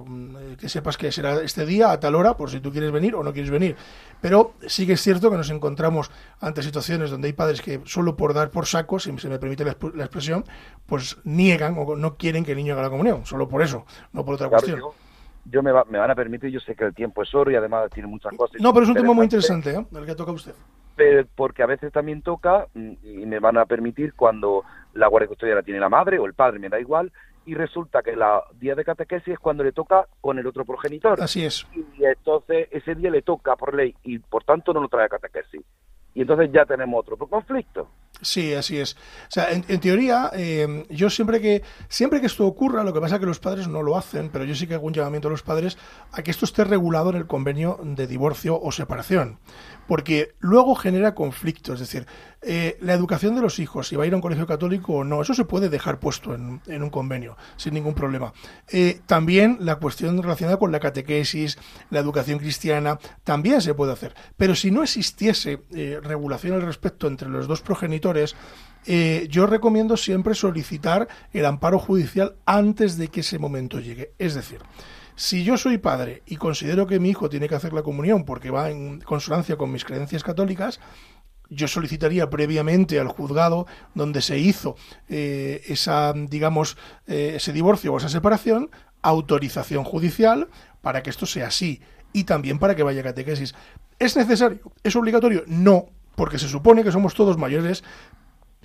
[0.59, 3.23] que sepas que será este día a tal hora, por si tú quieres venir o
[3.23, 3.75] no quieres venir.
[4.21, 8.15] Pero sí que es cierto que nos encontramos ante situaciones donde hay padres que solo
[8.15, 10.45] por dar por saco, si se me permite la, exp- la expresión,
[10.85, 14.23] pues niegan o no quieren que el niño haga la comunión, solo por eso, no
[14.23, 15.06] por otra Claro, cuestión.
[15.49, 17.55] Yo me, va- me van a permitir, yo sé que el tiempo es oro y
[17.55, 18.59] además tiene muchas cosas.
[18.61, 19.85] No, pero es un tema muy interesante, ¿eh?
[19.95, 20.53] el que toca usted.
[20.95, 25.25] pero- porque a veces también toca mm, y me van a permitir cuando la guardia
[25.25, 27.11] de custodia la tiene la madre o el padre, me da igual,
[27.45, 31.21] y resulta que la día de catequesis es cuando le toca con el otro progenitor.
[31.21, 31.65] Así es.
[31.97, 35.09] Y entonces ese día le toca por ley y por tanto no lo trae a
[35.09, 35.61] catequesis.
[36.13, 37.87] Y entonces ya tenemos otro conflicto.
[38.21, 38.93] Sí, así es.
[38.93, 43.15] O sea, en, teoría, eh, yo siempre que siempre que esto ocurra, lo que pasa
[43.15, 45.31] es que los padres no lo hacen, pero yo sí que hago un llamamiento a
[45.31, 45.77] los padres
[46.11, 49.37] a que esto esté regulado en el convenio de divorcio o separación,
[49.87, 51.73] porque luego genera conflicto.
[51.73, 52.05] Es decir,
[52.41, 55.03] eh, la educación de los hijos, si va a ir a un colegio católico o
[55.03, 58.33] no, eso se puede dejar puesto en, en un convenio sin ningún problema.
[58.71, 61.57] Eh, también la cuestión relacionada con la catequesis,
[61.89, 64.13] la educación cristiana, también se puede hacer.
[64.35, 68.35] Pero si no existiese eh, regulación al respecto entre los dos progenitores,
[68.85, 74.13] eh, yo recomiendo siempre solicitar el amparo judicial antes de que ese momento llegue.
[74.17, 74.59] Es decir,
[75.17, 78.51] si yo soy padre y considero que mi hijo tiene que hacer la comunión porque
[78.51, 80.79] va en consonancia con mis creencias católicas,
[81.49, 83.65] yo solicitaría previamente al juzgado
[83.95, 84.75] donde se hizo
[85.09, 88.69] eh, esa, digamos, eh, ese divorcio o esa separación,
[89.01, 90.49] autorización judicial
[90.81, 91.81] para que esto sea así
[92.13, 93.55] y también para que vaya a catequesis.
[93.97, 94.59] ¿Es necesario?
[94.83, 95.43] ¿Es obligatorio?
[95.47, 97.83] No, porque se supone que somos todos mayores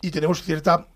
[0.02, 0.88] y tenemos cierta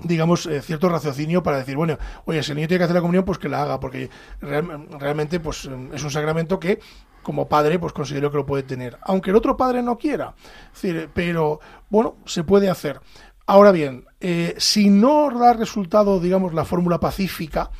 [0.00, 3.00] digamos, eh, cierto raciocinio para decir, bueno, oye, si el niño tiene que hacer la
[3.00, 6.80] comunión, pues que la haga, porque real- realmente pues eh, es un sacramento que
[7.22, 10.34] como padre pues considero que lo puede tener, aunque el otro padre no quiera,
[10.72, 13.00] decir, pero bueno, se puede hacer.
[13.48, 17.70] Ahora bien, eh, si no da resultado, digamos, la fórmula pacífica,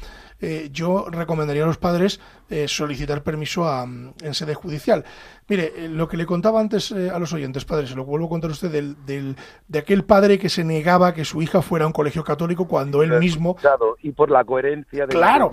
[0.41, 2.21] eh, yo recomendaría a los padres
[2.51, 5.05] eh, solicitar permiso a, mm, en sede judicial.
[5.49, 8.31] Mire, eh, lo que le contaba antes a los oyentes, padres, se lo vuelvo a
[8.31, 9.37] contar a usted, del, del-
[9.69, 13.03] de aquel padre que se negaba que su hija fuera a un colegio católico cuando
[13.03, 13.57] él mismo...
[14.03, 15.53] Y por la coherencia de Claro.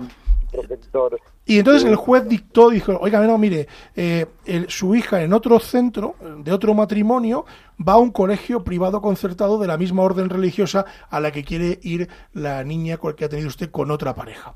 [0.50, 1.18] profesor.
[1.46, 3.66] Y entonces el juez dictó, dijo, oiga, no, mire,
[3.96, 7.44] eh, el- su hija en otro centro, de otro matrimonio,
[7.86, 11.78] va a un colegio privado concertado de la misma orden religiosa a la que quiere
[11.82, 14.54] ir la niña que ha tenido usted con otra pareja.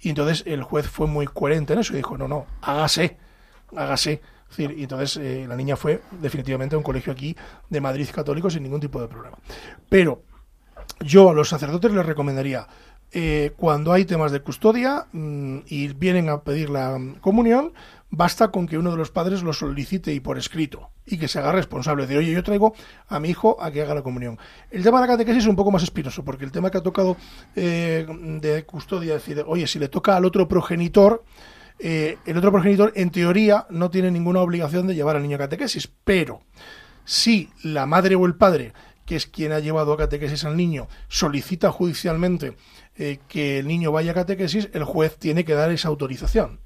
[0.00, 3.16] Y entonces el juez fue muy coherente en eso y dijo, no, no, hágase,
[3.76, 4.20] hágase.
[4.56, 7.36] Y entonces eh, la niña fue definitivamente a un colegio aquí
[7.68, 9.36] de Madrid católico sin ningún tipo de problema.
[9.88, 10.22] Pero
[11.00, 12.66] yo a los sacerdotes les recomendaría,
[13.12, 17.72] eh, cuando hay temas de custodia mm, y vienen a pedir la mm, comunión,
[18.10, 21.38] basta con que uno de los padres lo solicite y por escrito y que se
[21.38, 22.06] haga responsable.
[22.06, 22.74] de oye, yo traigo
[23.08, 24.38] a mi hijo a que haga la comunión.
[24.70, 26.82] El tema de la catequesis es un poco más espinoso, porque el tema que ha
[26.82, 27.16] tocado
[27.56, 28.06] eh,
[28.40, 31.24] de custodia, es decir, oye, si le toca al otro progenitor,
[31.78, 35.40] eh, el otro progenitor, en teoría, no tiene ninguna obligación de llevar al niño a
[35.40, 36.40] catequesis, pero
[37.04, 38.72] si la madre o el padre,
[39.06, 42.56] que es quien ha llevado a catequesis al niño, solicita judicialmente
[42.98, 46.60] eh, que el niño vaya a catequesis, el juez tiene que dar esa autorización.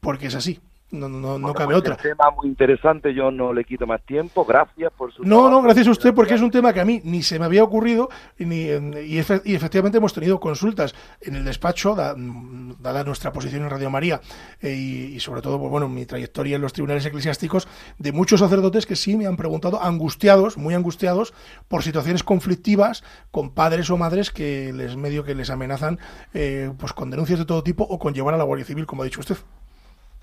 [0.00, 0.60] Porque es así.
[0.90, 1.94] No, no, no cabe otra.
[1.94, 4.46] Un tema muy interesante, yo no le quito más tiempo.
[4.46, 5.22] Gracias por su.
[5.22, 7.44] No, no, gracias a usted, porque es un tema que a mí ni se me
[7.44, 8.08] había ocurrido
[8.38, 14.20] ni, y, efectivamente hemos tenido consultas en el despacho, dada nuestra posición en Radio María
[14.62, 17.68] eh, y, sobre todo, pues, bueno, mi trayectoria en los tribunales eclesiásticos,
[17.98, 21.34] de muchos sacerdotes que sí me han preguntado, angustiados, muy angustiados,
[21.68, 25.98] por situaciones conflictivas con padres o madres que les medio que les amenazan
[26.32, 29.02] eh, pues con denuncias de todo tipo o con llevar a la Guardia Civil, como
[29.02, 29.36] ha dicho usted.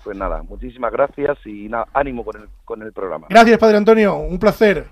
[0.06, 3.26] Pues nada, muchísimas gracias y nada, ánimo con el, con el programa.
[3.28, 4.86] Gracias, Padre Antonio, un placer.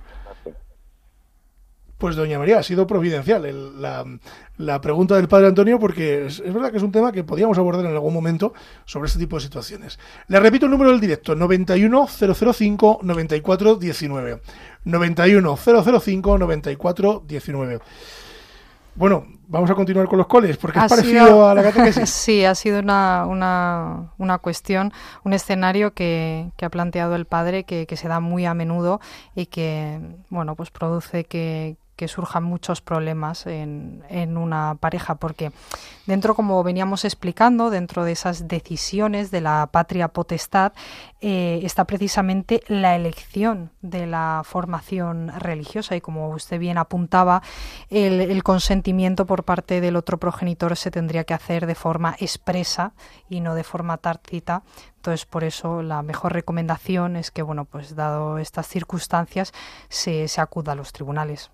[1.98, 4.04] Pues doña María, ha sido providencial la,
[4.56, 7.86] la, pregunta del Padre Antonio porque es, verdad que es un tema que podíamos abordar
[7.86, 8.54] en algún momento
[8.86, 10.00] sobre este tipo de situaciones.
[10.26, 14.40] Le repito el número del directo, 91005 9419.
[18.96, 18.96] 91005 9419.
[18.96, 22.08] Bueno, vamos a continuar con los coles, porque es parecido a la catequesis.
[22.10, 24.92] sí, ha sido una, una, una cuestión,
[25.24, 29.00] un escenario que, que, ha planteado el padre que, que se da muy a menudo
[29.34, 35.52] y que, bueno, pues produce que, que surjan muchos problemas en, en, una pareja, porque
[36.06, 40.72] dentro, como veníamos explicando, dentro de esas decisiones de la patria potestad,
[41.20, 47.42] eh, está precisamente la elección de la formación religiosa y, como usted bien apuntaba,
[47.90, 52.92] el, el consentimiento por parte del otro progenitor se tendría que hacer de forma expresa
[53.28, 54.62] y no de forma tácita
[55.04, 59.52] entonces, por eso la mejor recomendación es que, bueno, pues dado estas circunstancias,
[59.90, 61.50] se, se acuda a los tribunales.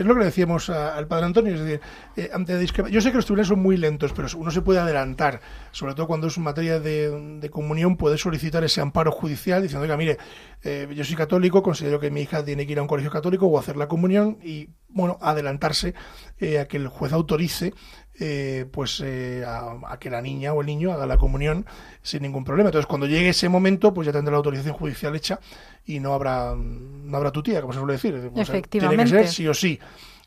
[0.00, 1.80] Es lo que le decíamos al padre Antonio, es decir,
[2.16, 2.54] eh, ante
[2.90, 5.42] yo sé que los tribunales son muy lentos, pero uno se puede adelantar,
[5.72, 10.16] sobre todo cuando es materia de, comunión, puede solicitar ese amparo judicial diciendo, oiga, mire,
[10.62, 13.46] eh, yo soy católico, considero que mi hija tiene que ir a un colegio católico
[13.46, 15.92] o hacer la comunión y, bueno, adelantarse
[16.38, 17.74] eh, a que el juez autorice
[18.20, 21.64] eh, pues eh, a, que la niña o el niño haga la comunión
[22.02, 22.68] sin ningún problema.
[22.68, 25.40] Entonces, cuando llegue ese momento, pues ya tendrá la autorización judicial hecha
[25.86, 28.14] y no habrá no habrá tutía, como se suele decir.
[28.14, 28.78] Efectivamente.
[28.78, 29.78] tiene que ser sí o sí.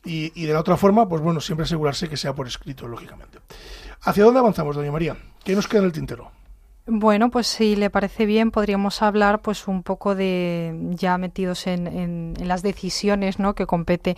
[0.06, 3.40] Y, y de la otra forma, pues bueno, siempre asegurarse que sea por escrito, lógicamente.
[4.02, 5.16] ¿Hacia dónde avanzamos, doña María?
[5.44, 6.32] ¿Qué nos queda en el tintero?
[6.86, 12.34] Bueno, pues si le parece bien, podríamos hablar pues un poco de ya metidos en,
[12.38, 13.56] las decisiones ¿no?
[13.56, 14.18] que compete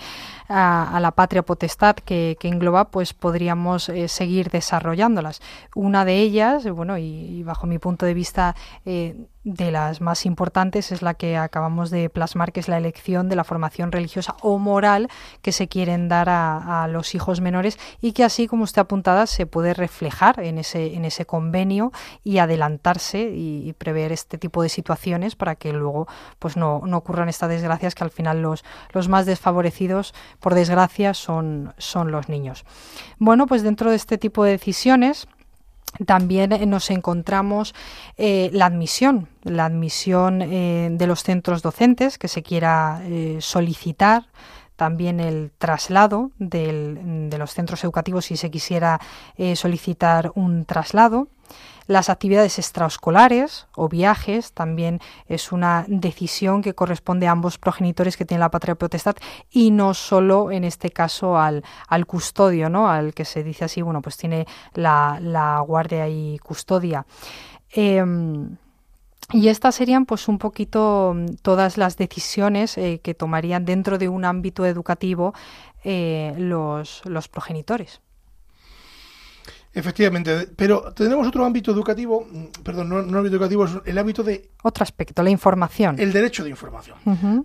[0.50, 5.42] a, la patria potestad que, que engloba, pues podríamos eh, seguir desarrollándolas.
[5.76, 9.16] Una de ellas, bueno, y, bajo mi punto de vista eh,
[9.46, 13.36] de las más importantes es la que acabamos de plasmar, que es la elección de
[13.36, 15.08] la formación religiosa o moral
[15.44, 19.46] que se quieren dar a, los hijos menores y que así, como usted apuntada, se
[19.46, 21.92] puede reflejar en ese, en ese convenio
[22.24, 26.08] y adelantarse y, prever este tipo de situaciones para que luego
[26.40, 31.14] pues no, no, ocurran estas desgracias que al final los, los más desfavorecidos, por desgracia,
[31.14, 32.66] son, son los niños.
[33.20, 35.28] Bueno, pues dentro de este tipo de decisiones,
[36.06, 37.74] también eh, nos encontramos
[38.18, 43.02] eh, la admisión, la admisión eh, de los centros docentes que se quiera
[43.40, 44.28] solicitar,
[44.76, 49.00] también el traslado de los centros educativos si se quisiera
[49.54, 51.30] solicitar un traslado.
[51.88, 58.26] Las actividades extraescolares o viajes también es una decisión que corresponde a ambos progenitores que
[58.26, 59.16] tienen la patria potestad
[59.52, 62.90] y no solo en este caso al, al custodio, ¿no?
[62.90, 67.06] al que se dice así, bueno, pues tiene la, la guardia y custodia.
[67.70, 68.58] Em,
[69.32, 74.10] y estas serían pues un poquito mm, todas las decisiones eh, que tomarían dentro de
[74.10, 75.34] un ámbito educativo
[75.84, 78.02] eh, los, los progenitores.
[79.76, 84.24] Efectivamente, pero tenemos otro ámbito educativo, mm, perdón, no, no ámbito educativo, es el ámbito
[84.24, 84.50] de...
[84.64, 86.00] Otro aspecto, la información.
[86.00, 86.98] El derecho de información.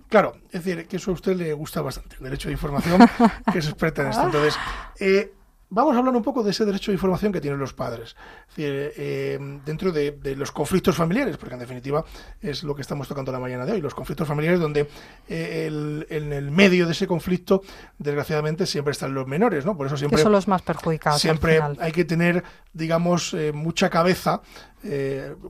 [0.07, 3.01] Claro, es decir, que eso a usted le gusta bastante, el derecho de información,
[3.51, 4.23] que es experta en esto.
[4.23, 4.55] Entonces,
[5.01, 5.33] eh,
[5.73, 8.17] Vamos a hablar un poco de ese derecho de información que tienen los padres,
[8.57, 12.03] eh, dentro de, los conflictos familiares, porque en definitiva
[12.41, 14.89] es lo que estamos tocando la mañana de hoy, los conflictos familiares donde
[15.29, 17.61] eh, en el medio de ese conflicto,
[17.97, 19.77] desgraciadamente, siempre están los menores, ¿no?
[19.77, 20.21] Por eso siempre...
[20.21, 21.21] son los más perjudicados.
[21.21, 22.43] Siempre hay que tener,
[22.73, 24.41] digamos, eh, mucha cabeza.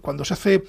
[0.04, 0.64] cuando se hace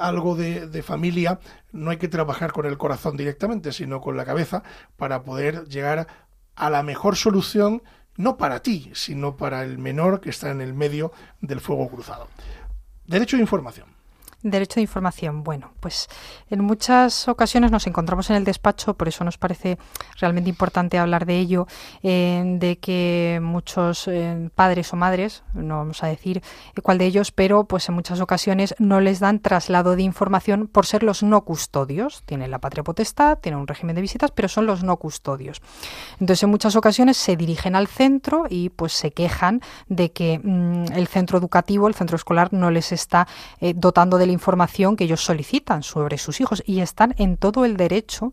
[0.00, 1.38] algo de, de familia,
[1.70, 4.64] no hay que trabajar con el corazón directamente, sino con la cabeza
[4.96, 6.08] para poder llegar
[6.56, 7.82] a la mejor solución
[8.16, 12.28] no para ti, sino para el menor que está en el medio del fuego cruzado.
[13.06, 13.91] Derecho de información.
[14.42, 15.44] Derecho de información.
[15.44, 16.08] Bueno, pues
[16.50, 19.78] en muchas ocasiones nos encontramos en el despacho, por eso nos parece
[20.18, 21.66] realmente importante hablar de ello,
[22.02, 26.42] eh, de que muchos eh, padres o madres, no vamos a decir
[26.82, 30.86] cuál de ellos, pero pues en muchas ocasiones no les dan traslado de información por
[30.86, 32.22] ser los no custodios.
[32.24, 35.62] Tienen la patria potestad, tienen un régimen de visitas, pero son los no custodios.
[36.20, 40.92] Entonces en muchas ocasiones se dirigen al centro y pues se quejan de que mm,
[40.94, 43.28] el centro educativo, el centro escolar, no les está
[43.60, 48.32] eh, dotando información que ellos solicitan sobre sus hijos y están en todo el derecho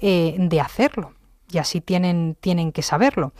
[0.00, 1.12] eh, de hacerlo
[1.52, 3.32] y así tienen, tienen que saberlo.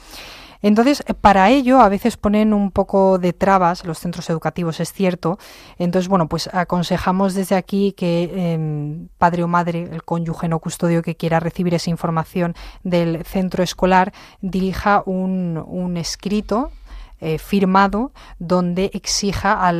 [0.62, 5.38] Entonces, para ello, a veces ponen un poco de trabas los centros educativos, es cierto.
[5.78, 11.00] Entonces, bueno, pues aconsejamos desde aquí que em, padre o madre, el cónyuge no custodio
[11.00, 16.72] que quiera recibir esa información del centro escolar, dirija un, un escrito
[17.20, 19.70] eh, firmado donde exija,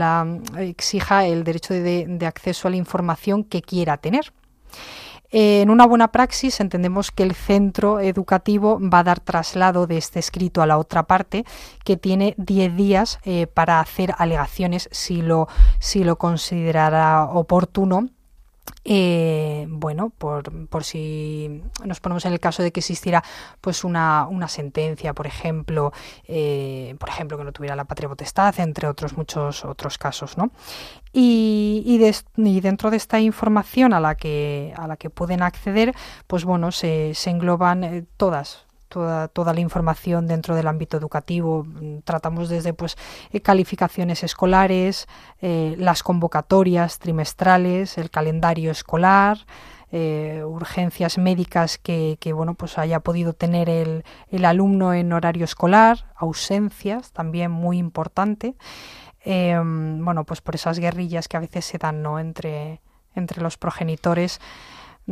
[0.59, 4.33] exija el derecho de, acceso a la información que quiera tener.
[5.33, 10.19] En una buena praxis entendemos que el centro educativo va a dar traslado de este
[10.19, 11.45] escrito a la otra parte,
[11.85, 15.47] que tiene 10 días eh, para hacer alegaciones si lo,
[15.79, 18.09] si lo considerará oportuno
[18.85, 23.23] eh, bueno, por, por, si nos ponemos en el caso de que existiera
[23.61, 25.93] pues una, una sentencia, por ejemplo,
[26.27, 30.51] eh, por ejemplo, que no tuviera la patria potestad, entre otros muchos otros casos, ¿no?
[31.13, 35.95] Y, y, dentro de esta información a la que a la que pueden acceder,
[36.27, 41.67] pues bueno, se, se engloban eh, todas toda, toda la información dentro del ámbito educativo.
[42.05, 42.99] Tratamos desde pues
[43.33, 45.09] eh, calificaciones escolares,
[45.41, 49.39] eh, las convocatorias trimestrales, el calendario escolar,
[49.93, 55.45] eh, urgencias médicas que, que, bueno pues haya podido tener el, el, alumno en horario
[55.45, 58.55] escolar, ausencias también muy importante.
[59.25, 62.81] bueno pues por esas guerrillas que a veces se dan no entre
[63.15, 64.41] entre los progenitores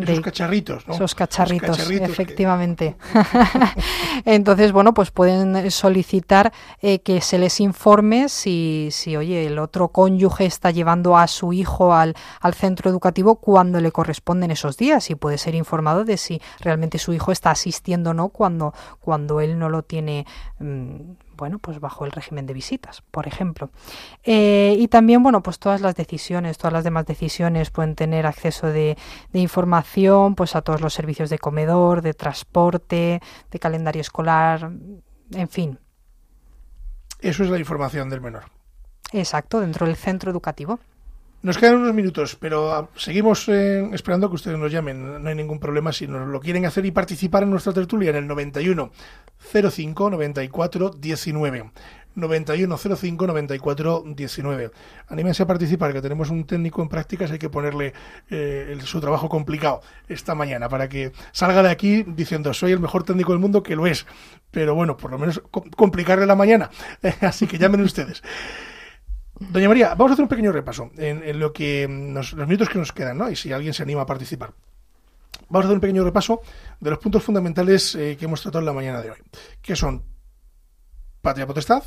[0.06, 0.94] de esos cacharritos, ¿no?
[0.94, 2.96] Esos cacharritos, efectivamente.
[4.24, 9.88] Entonces, bueno, pues pueden solicitar eh, que se les informe si, si, oye, el otro
[9.88, 15.10] cónyuge está llevando a su hijo al, al centro educativo cuando le corresponden esos días
[15.10, 19.40] y puede ser informado de si realmente su hijo está asistiendo o no cuando, cuando
[19.40, 20.26] él no lo tiene.
[20.60, 23.70] Mm, bueno, pues bajo el régimen de visitas, por ejemplo.
[24.24, 28.66] Eh, y también, bueno, pues todas las decisiones, todas las demás decisiones pueden tener acceso
[28.66, 28.98] de,
[29.32, 34.70] información, pues a todos los servicios de comedor, de transporte, de calendario escolar,
[35.32, 35.78] en fin.
[37.20, 38.44] Eso es la información del menor.
[39.12, 40.80] Exacto, dentro del centro educativo.
[41.40, 45.22] Nos quedan unos minutos, pero ah, seguimos eh, esperando que ustedes nos llamen.
[45.22, 48.16] No hay ningún problema si nos lo quieren hacer y participar en nuestra tertulia en
[48.16, 48.90] el 91
[49.52, 51.70] 05 94 19.
[52.16, 54.70] 91 05 94 19.
[55.06, 57.92] Anímense a participar, que tenemos un técnico en prácticas, hay que ponerle
[58.30, 63.04] eh, su trabajo complicado esta mañana para que salga de aquí diciendo soy el mejor
[63.04, 64.06] técnico del mundo, que lo es.
[64.50, 65.40] Pero bueno, por lo menos
[65.76, 66.68] complicarle la mañana.
[67.20, 68.24] Así que llamen ustedes.
[69.40, 72.92] Doña María, vamos a hacer un pequeño repaso en, lo que los minutos que nos
[72.92, 73.30] quedan, ¿no?
[73.30, 74.52] Y si alguien se anima a participar.
[75.48, 76.42] Vamos a hacer un pequeño repaso
[76.80, 79.18] de los puntos fundamentales eh, que hemos tratado en la mañana de hoy,
[79.62, 80.02] que son
[81.22, 81.84] patria potestad,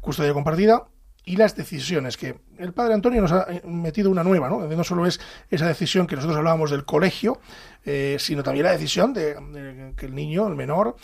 [0.00, 0.86] custodia compartida
[1.24, 4.66] y las decisiones, que el padre Antonio nos ha eh, metido una nueva, ¿no?
[4.66, 5.20] No solo es
[5.50, 7.40] esa decisión que nosotros hablábamos del colegio,
[7.84, 10.96] eh, sino también la decisión de, que el niño, el menor,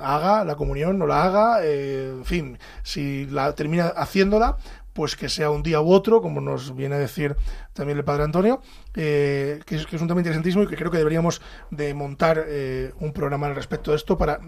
[0.00, 4.56] haga la comunión, no la haga, en fin, si la termina haciéndola,
[4.98, 7.36] pues que sea un día u otro, como nos viene a decir
[7.72, 8.60] también el padre Antonio,
[8.96, 11.40] eh, que, es, que, es, un tema interesantísimo y que creo que deberíamos
[11.70, 14.40] de montar eh, un programa al respecto de esto para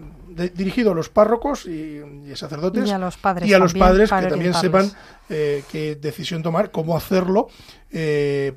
[0.53, 2.01] dirigido a los párrocos y,
[2.35, 4.91] sacerdotes y a los padres, y a los padres que también sepan
[5.29, 7.47] eh, qué decisión tomar, cómo hacerlo,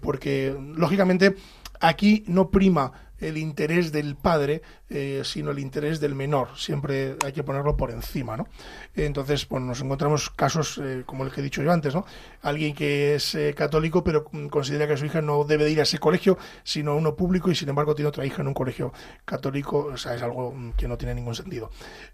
[0.01, 1.37] porque lógicamente
[1.79, 6.57] aquí no prima el interés del padre, eh, sino el interés del menor.
[6.57, 8.47] Siempre hay que ponerlo por encima, ¿no?
[8.95, 12.05] Entonces, bueno, nos encontramos casos eh, como el que he dicho yo antes, ¿no?
[12.43, 15.85] Alguien que es eh, católico, pero considera que su hija no debe de ir a
[15.85, 18.93] ese colegio, sino a uno público, y sin embargo tiene otra hija en un colegio
[19.25, 19.91] católico.
[19.93, 21.71] O sea, es algo que no tiene ningún sentido.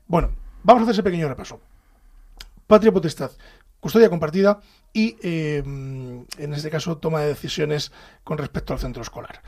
[0.06, 0.30] Bueno,
[0.62, 1.60] vamos a hacer ese pequeño repaso.
[2.66, 3.32] Patria potestad,
[3.80, 4.60] custodia compartida
[4.92, 7.90] y, en este caso, toma de decisiones
[8.22, 9.42] con respecto al centro escolar.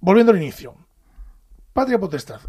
[0.00, 0.74] Volviendo al inicio.
[1.72, 2.40] Patria potestad.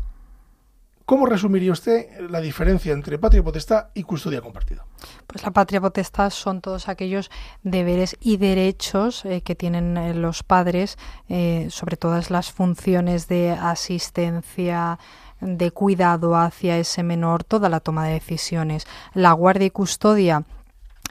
[1.08, 4.86] ¿Cómo resumiría usted la diferencia entre patria potestad y custodia compartida?
[5.26, 7.32] Pues la patria potestad son todos aquellos
[7.64, 10.98] deberes y derechos eh, que tienen eh, los padres
[11.30, 15.00] eh, sobre todas las funciones de asistencia,
[15.40, 18.86] de cuidado hacia ese menor toda la toma de decisiones.
[19.14, 20.44] La guardia y custodia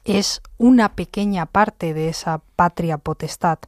[0.05, 3.61] es una pequeña parte de esa patria potestad.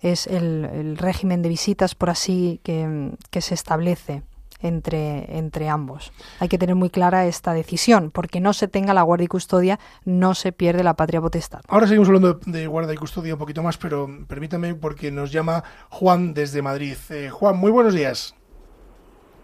[0.00, 4.22] Es el, el régimen de visitas, por así, que, que se establece
[4.60, 6.12] entre, entre ambos.
[6.40, 9.78] Hay que tener muy clara esta decisión, porque no se tenga la guardia y custodia,
[10.04, 11.60] no se pierde la patria potestad.
[11.68, 15.32] Ahora seguimos hablando de, de guardia y custodia un poquito más, pero permítame porque nos
[15.32, 16.96] llama Juan desde Madrid.
[17.10, 18.34] Eh, Juan, muy buenos días.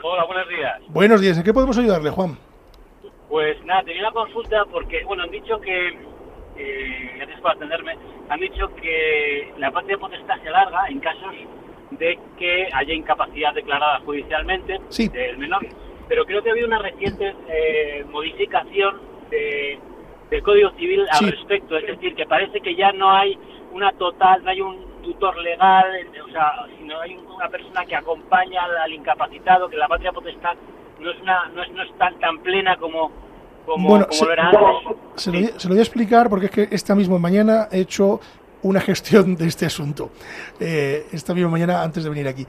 [0.02, 0.80] Hola, buenos días.
[0.88, 2.36] Buenos días, ¿en qué podemos ayudarle, Juan?
[3.28, 5.98] Pues nada, tenía una consulta porque, bueno, han dicho que,
[6.56, 7.96] eh, gracias por atenderme,
[8.28, 11.34] han dicho que la patria potestad se alarga en casos
[11.90, 15.08] de que haya incapacidad declarada judicialmente Sí.
[15.08, 15.64] del menor.
[16.08, 19.00] Pero creo que ha habido una reciente eh, modificación
[19.30, 19.78] de-
[20.30, 21.30] del Código Civil al Sí.
[21.30, 21.76] respecto.
[21.76, 23.38] Es decir, que parece que ya no hay
[23.72, 25.84] una total, no hay un tutor legal,
[26.26, 30.56] o sea, sino hay una persona que acompaña al, al incapacitado, que la patria potestad
[31.00, 33.12] no es, una, no es, no es tan, tan plena como,
[33.66, 34.96] como, Bueno, como se- lo era antes.
[35.16, 38.20] Se lo, se lo voy a explicar porque es que esta misma mañana he hecho
[38.62, 40.10] una gestión de este asunto.
[40.60, 42.46] Eh, esta misma mañana antes de venir aquí.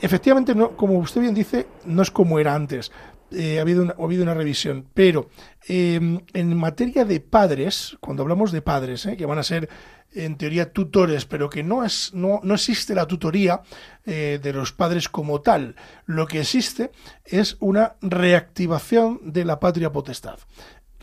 [0.00, 2.92] Efectivamente, no, como usted bien dice, no es como era antes.
[3.32, 4.86] Eh, ha, habido una, ha habido una revisión.
[4.94, 5.28] Pero
[5.68, 9.68] eh, en materia de padres, cuando hablamos de padres, eh, que van a ser
[10.16, 13.60] en teoría tutores, pero que no, es, no, no existe la tutoría
[14.04, 15.76] eh, de los padres como tal.
[16.06, 16.90] Lo que existe
[17.24, 20.38] es una reactivación de la patria potestad.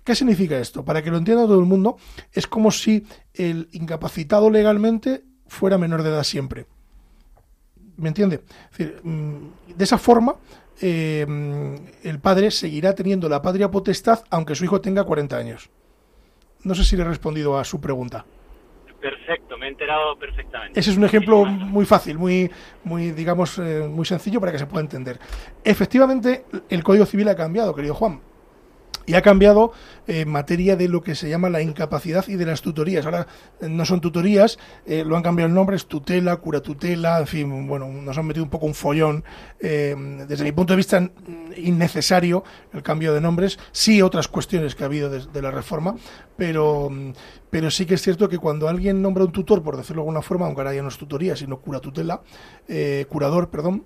[0.04, 0.84] ¿Qué significa esto?
[0.84, 1.98] Para que lo entienda todo el mundo,
[2.34, 6.66] es como si el incapacitado legalmente fuera menor de edad siempre.
[7.96, 8.44] ¿Me entiende?
[8.72, 10.36] Es decir, mm, de esa forma,
[10.82, 15.70] eh, mm, el padre seguirá teniendo la patria potestad aunque su hijo tenga 40 años.
[16.64, 18.26] No sé si le he respondido a su pregunta.
[19.00, 20.80] Perfecto, me he enterado perfectamente.
[20.80, 22.50] Ese es un ejemplo muy fácil, muy,
[22.86, 25.20] muy digamos, eh, muy sencillo para que se pueda entender.
[25.62, 28.22] Efectivamente, el Código Civil ha cambiado, querido Juan.
[29.06, 29.74] Y ha cambiado
[30.08, 33.06] eh, en materia de lo que se llama la incapacidad y de las tutorías.
[33.06, 33.28] Ahora
[33.62, 37.28] eh, no son tutorías, eh, lo han cambiado el nombre, es tutela, cura tutela, en
[37.28, 39.24] fin, bueno, nos han metido un poco un follón.
[39.60, 39.96] eh,
[40.28, 41.12] desde mi punto de vista, mm,
[41.58, 42.44] innecesario
[42.74, 43.60] el cambio de nombres.
[43.72, 45.96] Sí, otras cuestiones que ha habido de, la reforma,
[46.38, 47.14] pero, mm,
[47.50, 50.22] pero sí que es cierto que cuando alguien nombra un tutor, por decirlo de alguna
[50.22, 52.22] forma, aunque ahora ya no es tutoría, sino cura tutela,
[52.68, 53.86] eh, curador, perdón,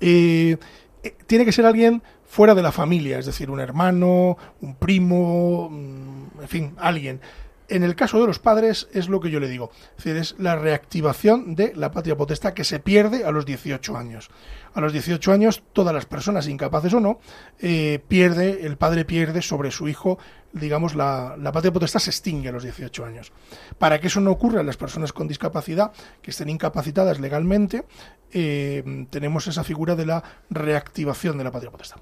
[0.00, 0.56] eh,
[1.02, 5.68] eh, tiene que ser alguien fuera de la familia, es decir, un hermano, un primo,
[5.68, 7.20] mm, en fin, alguien.
[7.68, 10.36] En el caso de los padres es lo que yo le digo, es decir, es
[10.38, 14.30] la reactivación de la patria potestad que se pierde a los 18 años.
[14.74, 17.18] A los 18 años, todas las personas, incapaces o no,
[17.58, 20.18] eh, pierde, el padre pierde sobre su hijo,
[20.52, 23.32] digamos, la, patria potestad se extingue a los 18 años.
[23.78, 25.90] Para que eso no ocurra en las personas con discapacidad,
[26.22, 27.86] que estén incapacitadas legalmente,
[28.32, 32.00] eh, tenemos esa figura de la reactivación de la patria potestad.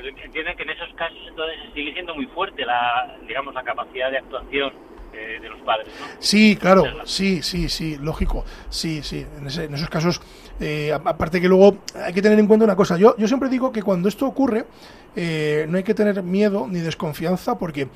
[0.00, 4.10] Pues entienden que en esos casos entonces sigue siendo muy fuerte la, digamos, la capacidad
[4.10, 4.72] de actuación
[5.12, 6.06] eh, de los padres, ¿no?
[6.18, 10.22] Sí, claro, sí, sí, sí, lógico, sí, sí, en, ese- en esos casos,
[10.60, 13.70] eh, aparte que luego hay que tener en cuenta una cosa, yo, yo siempre digo
[13.70, 14.64] que cuando esto ocurre
[15.14, 17.88] eh, no hay que tener miedo ni desconfianza porque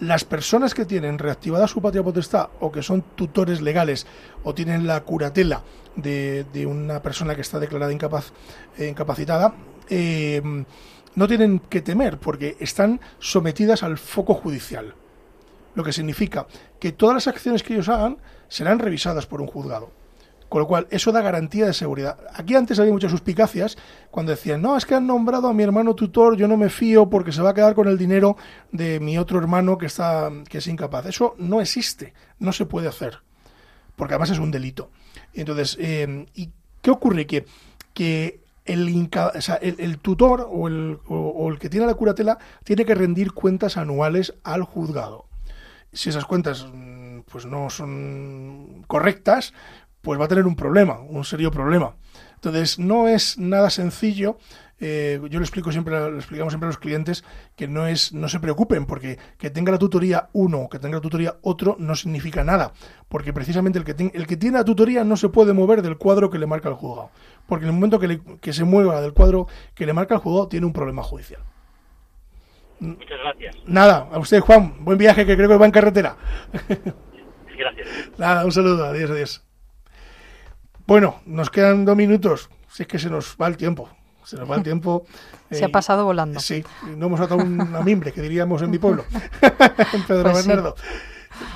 [0.00, 4.04] las personas que tienen reactivada su patria potestad o que son tutores legales
[4.42, 5.62] o tienen la curatela
[5.94, 8.32] de, de una persona que está declarada incapaz,
[8.78, 9.54] eh, incapacitada,
[9.88, 10.42] eh,
[11.16, 14.94] no tienen que temer porque están sometidas al foco judicial
[15.76, 16.46] lo que significa
[16.80, 18.16] que todas las acciones que ellos hagan
[18.48, 19.92] serán revisadas por un juzgado.
[20.48, 22.18] Con lo cual, eso da garantía de seguridad.
[22.32, 23.76] Aquí antes había muchas suspicacias
[24.10, 27.10] cuando decían, no, es que han nombrado a mi hermano tutor, yo no me fío
[27.10, 28.36] porque se va a quedar con el dinero
[28.72, 31.06] de mi otro hermano que, está, que es incapaz.
[31.06, 33.22] Eso no existe, no se puede hacer,
[33.96, 34.90] porque además es un delito.
[35.34, 36.50] Entonces, eh, ¿y
[36.80, 37.26] qué ocurre?
[37.26, 37.44] Que,
[37.92, 42.94] que el, el tutor o el, o- o el que tiene la curatela tiene que
[42.94, 45.26] rendir cuentas anuales al juzgado
[45.92, 49.54] si esas cuentas mm, pues no son correctas,
[50.02, 51.96] pues va a tener un problema, un serio problema.
[52.34, 54.36] Entonces, no es nada sencillo.
[54.78, 57.24] Eh, yo le explico siempre, le explicamos siempre a los clientes
[57.56, 60.96] que no es, no se preocupen, porque que tenga la tutoría uno o que tenga
[60.96, 62.72] la tutoría otro no significa nada,
[63.08, 65.96] porque precisamente el que, ten- el que tiene la tutoría no se puede mover del
[65.96, 67.10] cuadro que le marca el juzgado,
[67.46, 70.20] porque en el momento que, le- que se mueva del cuadro que le marca el
[70.20, 71.40] juzgado tiene un problema judicial.
[72.78, 73.56] Muchas gracias.
[73.66, 76.16] Nada, a usted Juan, buen viaje que creo que va en carretera.
[77.58, 77.88] Gracias.
[78.18, 79.42] Nada, un saludo, adiós, adiós.
[80.86, 82.50] Bueno, nos quedan dos minutos.
[82.68, 83.88] Si es que se nos va el tiempo.
[84.26, 85.06] Se nos va el tiempo.
[85.50, 86.40] Se eh, ha pasado volando.
[86.40, 86.64] Sí,
[86.96, 89.04] no hemos atado una mimbre, que diríamos en mi pueblo.
[89.92, 90.48] en Pedro Pues sí.
[90.48, 90.74] Bernardo.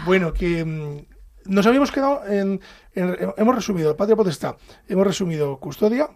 [0.07, 2.61] Bueno, que mm, nos habíamos quedado en,
[2.95, 4.57] en- Hemos resumido Patria Potestad,
[4.89, 6.09] hemos resumido Custodia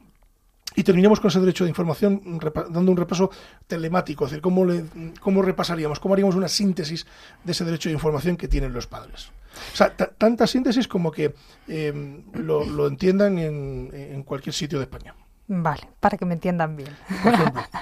[0.76, 2.38] y terminemos con ese derecho de información
[2.70, 3.30] dando un repaso
[3.66, 4.84] telemático, es decir, cómo, le-
[5.20, 7.07] cómo repasaríamos, cómo haríamos una síntesis
[7.42, 9.30] de ese derecho de información que tienen los padres.
[9.72, 11.34] O sea, ta- tanta síntesis como que
[11.68, 15.14] eh, lo, lo entiendan en, en cualquier sitio de España.
[15.47, 16.97] Vale, para que me entiendan bien.
[17.22, 17.62] Por ejemplo.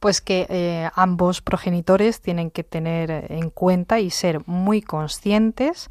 [0.00, 5.88] Pues que eh, ambos progenitores tienen que tener en cuenta y ser muy conscientes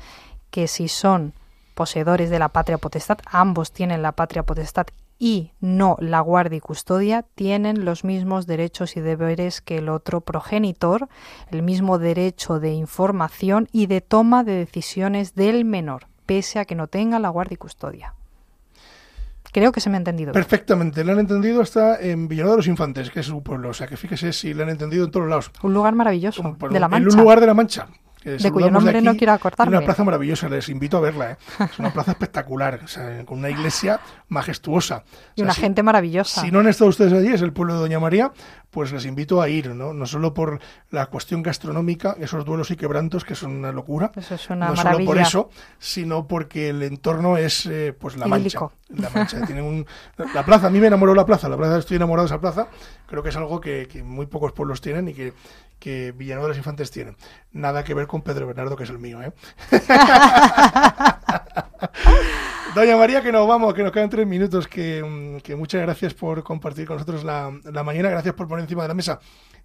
[0.51, 1.33] que si son
[1.73, 4.87] poseedores de la patria potestad, ambos tienen la patria potestad
[5.17, 10.21] y no la guardia y custodia, tienen los mismos derechos y deberes que el otro
[10.21, 11.07] progenitor,
[11.49, 16.75] el mismo derecho de información y de toma de decisiones del menor, pese a que
[16.75, 18.13] no tenga la guardia y custodia.
[19.53, 20.33] Creo que se me ha entendido.
[20.33, 23.69] Perfectamente, le han entendido hasta en Villanueva de los Infantes, que es su pueblo.
[23.69, 25.51] O sea, que fíjese si le han entendido en todos lados.
[25.61, 27.09] Un lugar maravilloso, de la En Mancha.
[27.15, 27.87] un lugar de la Mancha.
[28.23, 29.75] De cuyo nombre no aquí, quiero acordarme.
[29.75, 31.31] Una plaza maravillosa, les invito a verla.
[31.31, 31.37] ¿eh?
[31.71, 33.99] Es una plaza espectacular, o sea, con una iglesia
[34.29, 35.03] majestuosa.
[35.05, 36.39] O Y una si- gente maravillosa.
[36.41, 38.31] Si no han estado ustedes allí, es el pueblo de Doña María,
[38.73, 39.93] pues les invito a ir, ¿no?
[39.93, 40.59] No solo por
[40.89, 44.11] la cuestión gastronómica, esos duelos y quebrantos que son una locura.
[44.15, 44.93] Eso es una no maravilla.
[44.93, 48.61] solo por eso, sino porque el entorno es eh, pues la mancha.
[48.89, 49.45] La mancha.
[49.45, 49.85] Tienen un,
[50.33, 52.67] la plaza, a mí me enamoró la plaza, la plaza estoy enamorado de esa plaza.
[53.05, 55.33] Creo que es algo que, que muy pocos pueblos tienen y que,
[55.77, 57.15] que Villanueva de los Infantes tienen.
[57.51, 59.33] Nada que ver con Pedro Bernardo, que es el mío, ¿eh?
[62.75, 66.13] Doña María, que nos vamos, que nos quedan tres minutos, que, mm, que muchas gracias
[66.13, 69.19] por compartir con nosotros la, la mañana, gracias por poner encima de la mesa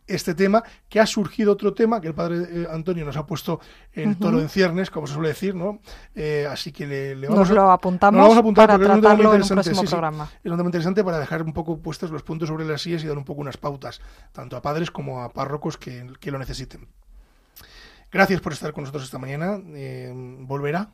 [0.07, 3.61] este tema, que ha surgido otro tema que el padre eh, Antonio nos ha puesto
[3.93, 5.81] el toro en ciernes, como se suele decir, ¿no?
[6.15, 8.69] Eh, así que le, le vamos Nos lo a, apuntamos nos lo vamos a apuntar
[8.69, 9.91] para porque es un tema muy tratarlo en un interesante, próximo sí, sí.
[9.91, 10.31] programa.
[10.43, 13.07] Es un tema interesante para dejar un poco puestos los puntos sobre las sillas y
[13.07, 14.01] dar un poco unas pautas,
[14.33, 16.89] tanto a padres como a párrocos que, que lo necesiten.
[18.11, 19.61] Gracias por estar con nosotros esta mañana.
[19.75, 20.89] Eh, ¿Volverá?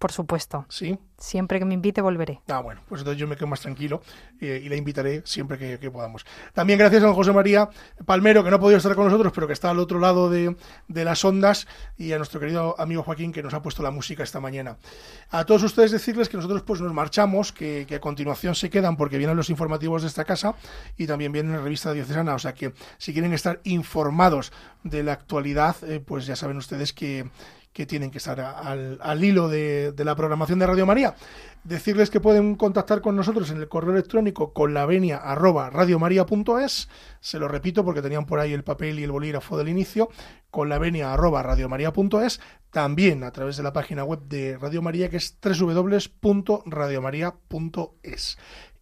[0.00, 0.64] Por supuesto.
[0.70, 0.98] Sí.
[1.18, 2.40] Siempre que me invite volveré.
[2.48, 4.00] Ah, bueno, pues entonces yo me quedo más tranquilo
[4.40, 6.24] eh, y la invitaré siempre que, que podamos.
[6.54, 7.68] También gracias a don José María
[8.06, 10.56] Palmero, que no ha podido estar con nosotros, pero que está al otro lado de,
[10.88, 14.22] de las ondas, y a nuestro querido amigo Joaquín, que nos ha puesto la música
[14.22, 14.78] esta mañana.
[15.28, 18.96] A todos ustedes decirles que nosotros pues nos marchamos, que, que a continuación se quedan
[18.96, 20.54] porque vienen los informativos de esta casa
[20.96, 24.50] y también viene la revista diocesana, o sea que si quieren estar informados
[24.82, 27.28] de la actualidad, eh, pues ya saben ustedes que
[27.72, 31.14] que tienen que estar al, hilo de, la programación de Radio María.
[31.62, 35.70] Decirles que pueden contactar con nosotros en el correo electrónico con la venia arroba.
[37.20, 40.08] Se lo repito porque tenían por ahí el papel y el bolígrafo del inicio.
[40.50, 41.44] Con la venia arroba.
[42.70, 48.38] También a través de la página web de Radio María que es www.radiomaria.es.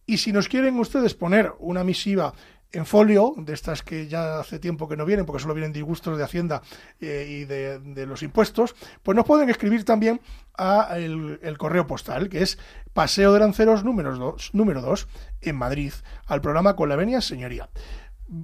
[0.07, 2.33] Y si nos quieren ustedes poner una misiva
[2.71, 6.17] en folio, de estas que ya hace tiempo que no vienen, porque solo vienen disgustos
[6.17, 6.61] de Hacienda
[7.01, 10.21] eh, y de, los impuestos, pues nos pueden escribir también
[10.57, 12.59] a el, correo postal, que es
[12.93, 15.07] Paseo de Lanceros número 2, número 2
[15.41, 15.93] en Madrid,
[16.27, 17.69] al programa Con la Venia Señoría.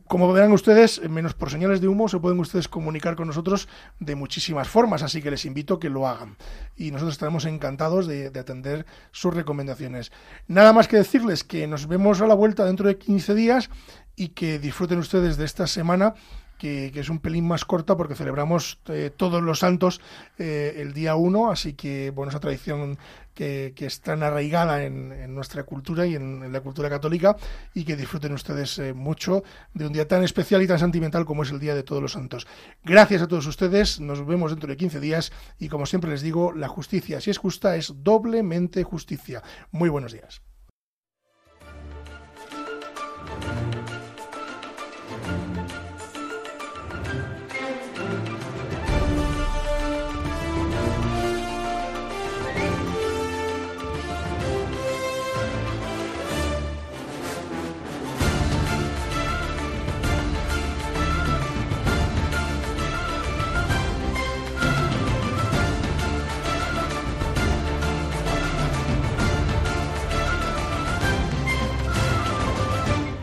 [0.07, 3.69] Como verán ustedes, menos por señales de humo, se pueden ustedes comunicar con nosotros
[3.99, 6.37] de muchísimas formas, así que les invito a que lo hagan.
[6.75, 10.11] Y nosotros estaremos encantados de, de atender sus recomendaciones.
[10.47, 13.69] Nada más que decirles que nos vemos a la vuelta dentro de 15 días
[14.15, 16.13] y que disfruten ustedes de esta semana.
[16.57, 19.99] Que, que es un pelín más corta porque celebramos eh, todos los santos
[20.39, 22.97] eh, el día 1, así que bueno, esa tradición
[23.33, 27.35] que, que es tan arraigada en, en nuestra cultura y en, la cultura católica
[27.73, 29.43] y que disfruten ustedes eh, mucho
[29.73, 32.13] de un día tan especial y tan sentimental como es el Día de Todos los
[32.13, 32.47] Santos.
[32.83, 36.53] Gracias a todos ustedes, nos vemos dentro de 15 días y como siempre les digo,
[36.53, 39.43] la justicia, si es justa, es doblemente justicia.
[39.71, 40.41] Muy buenos días.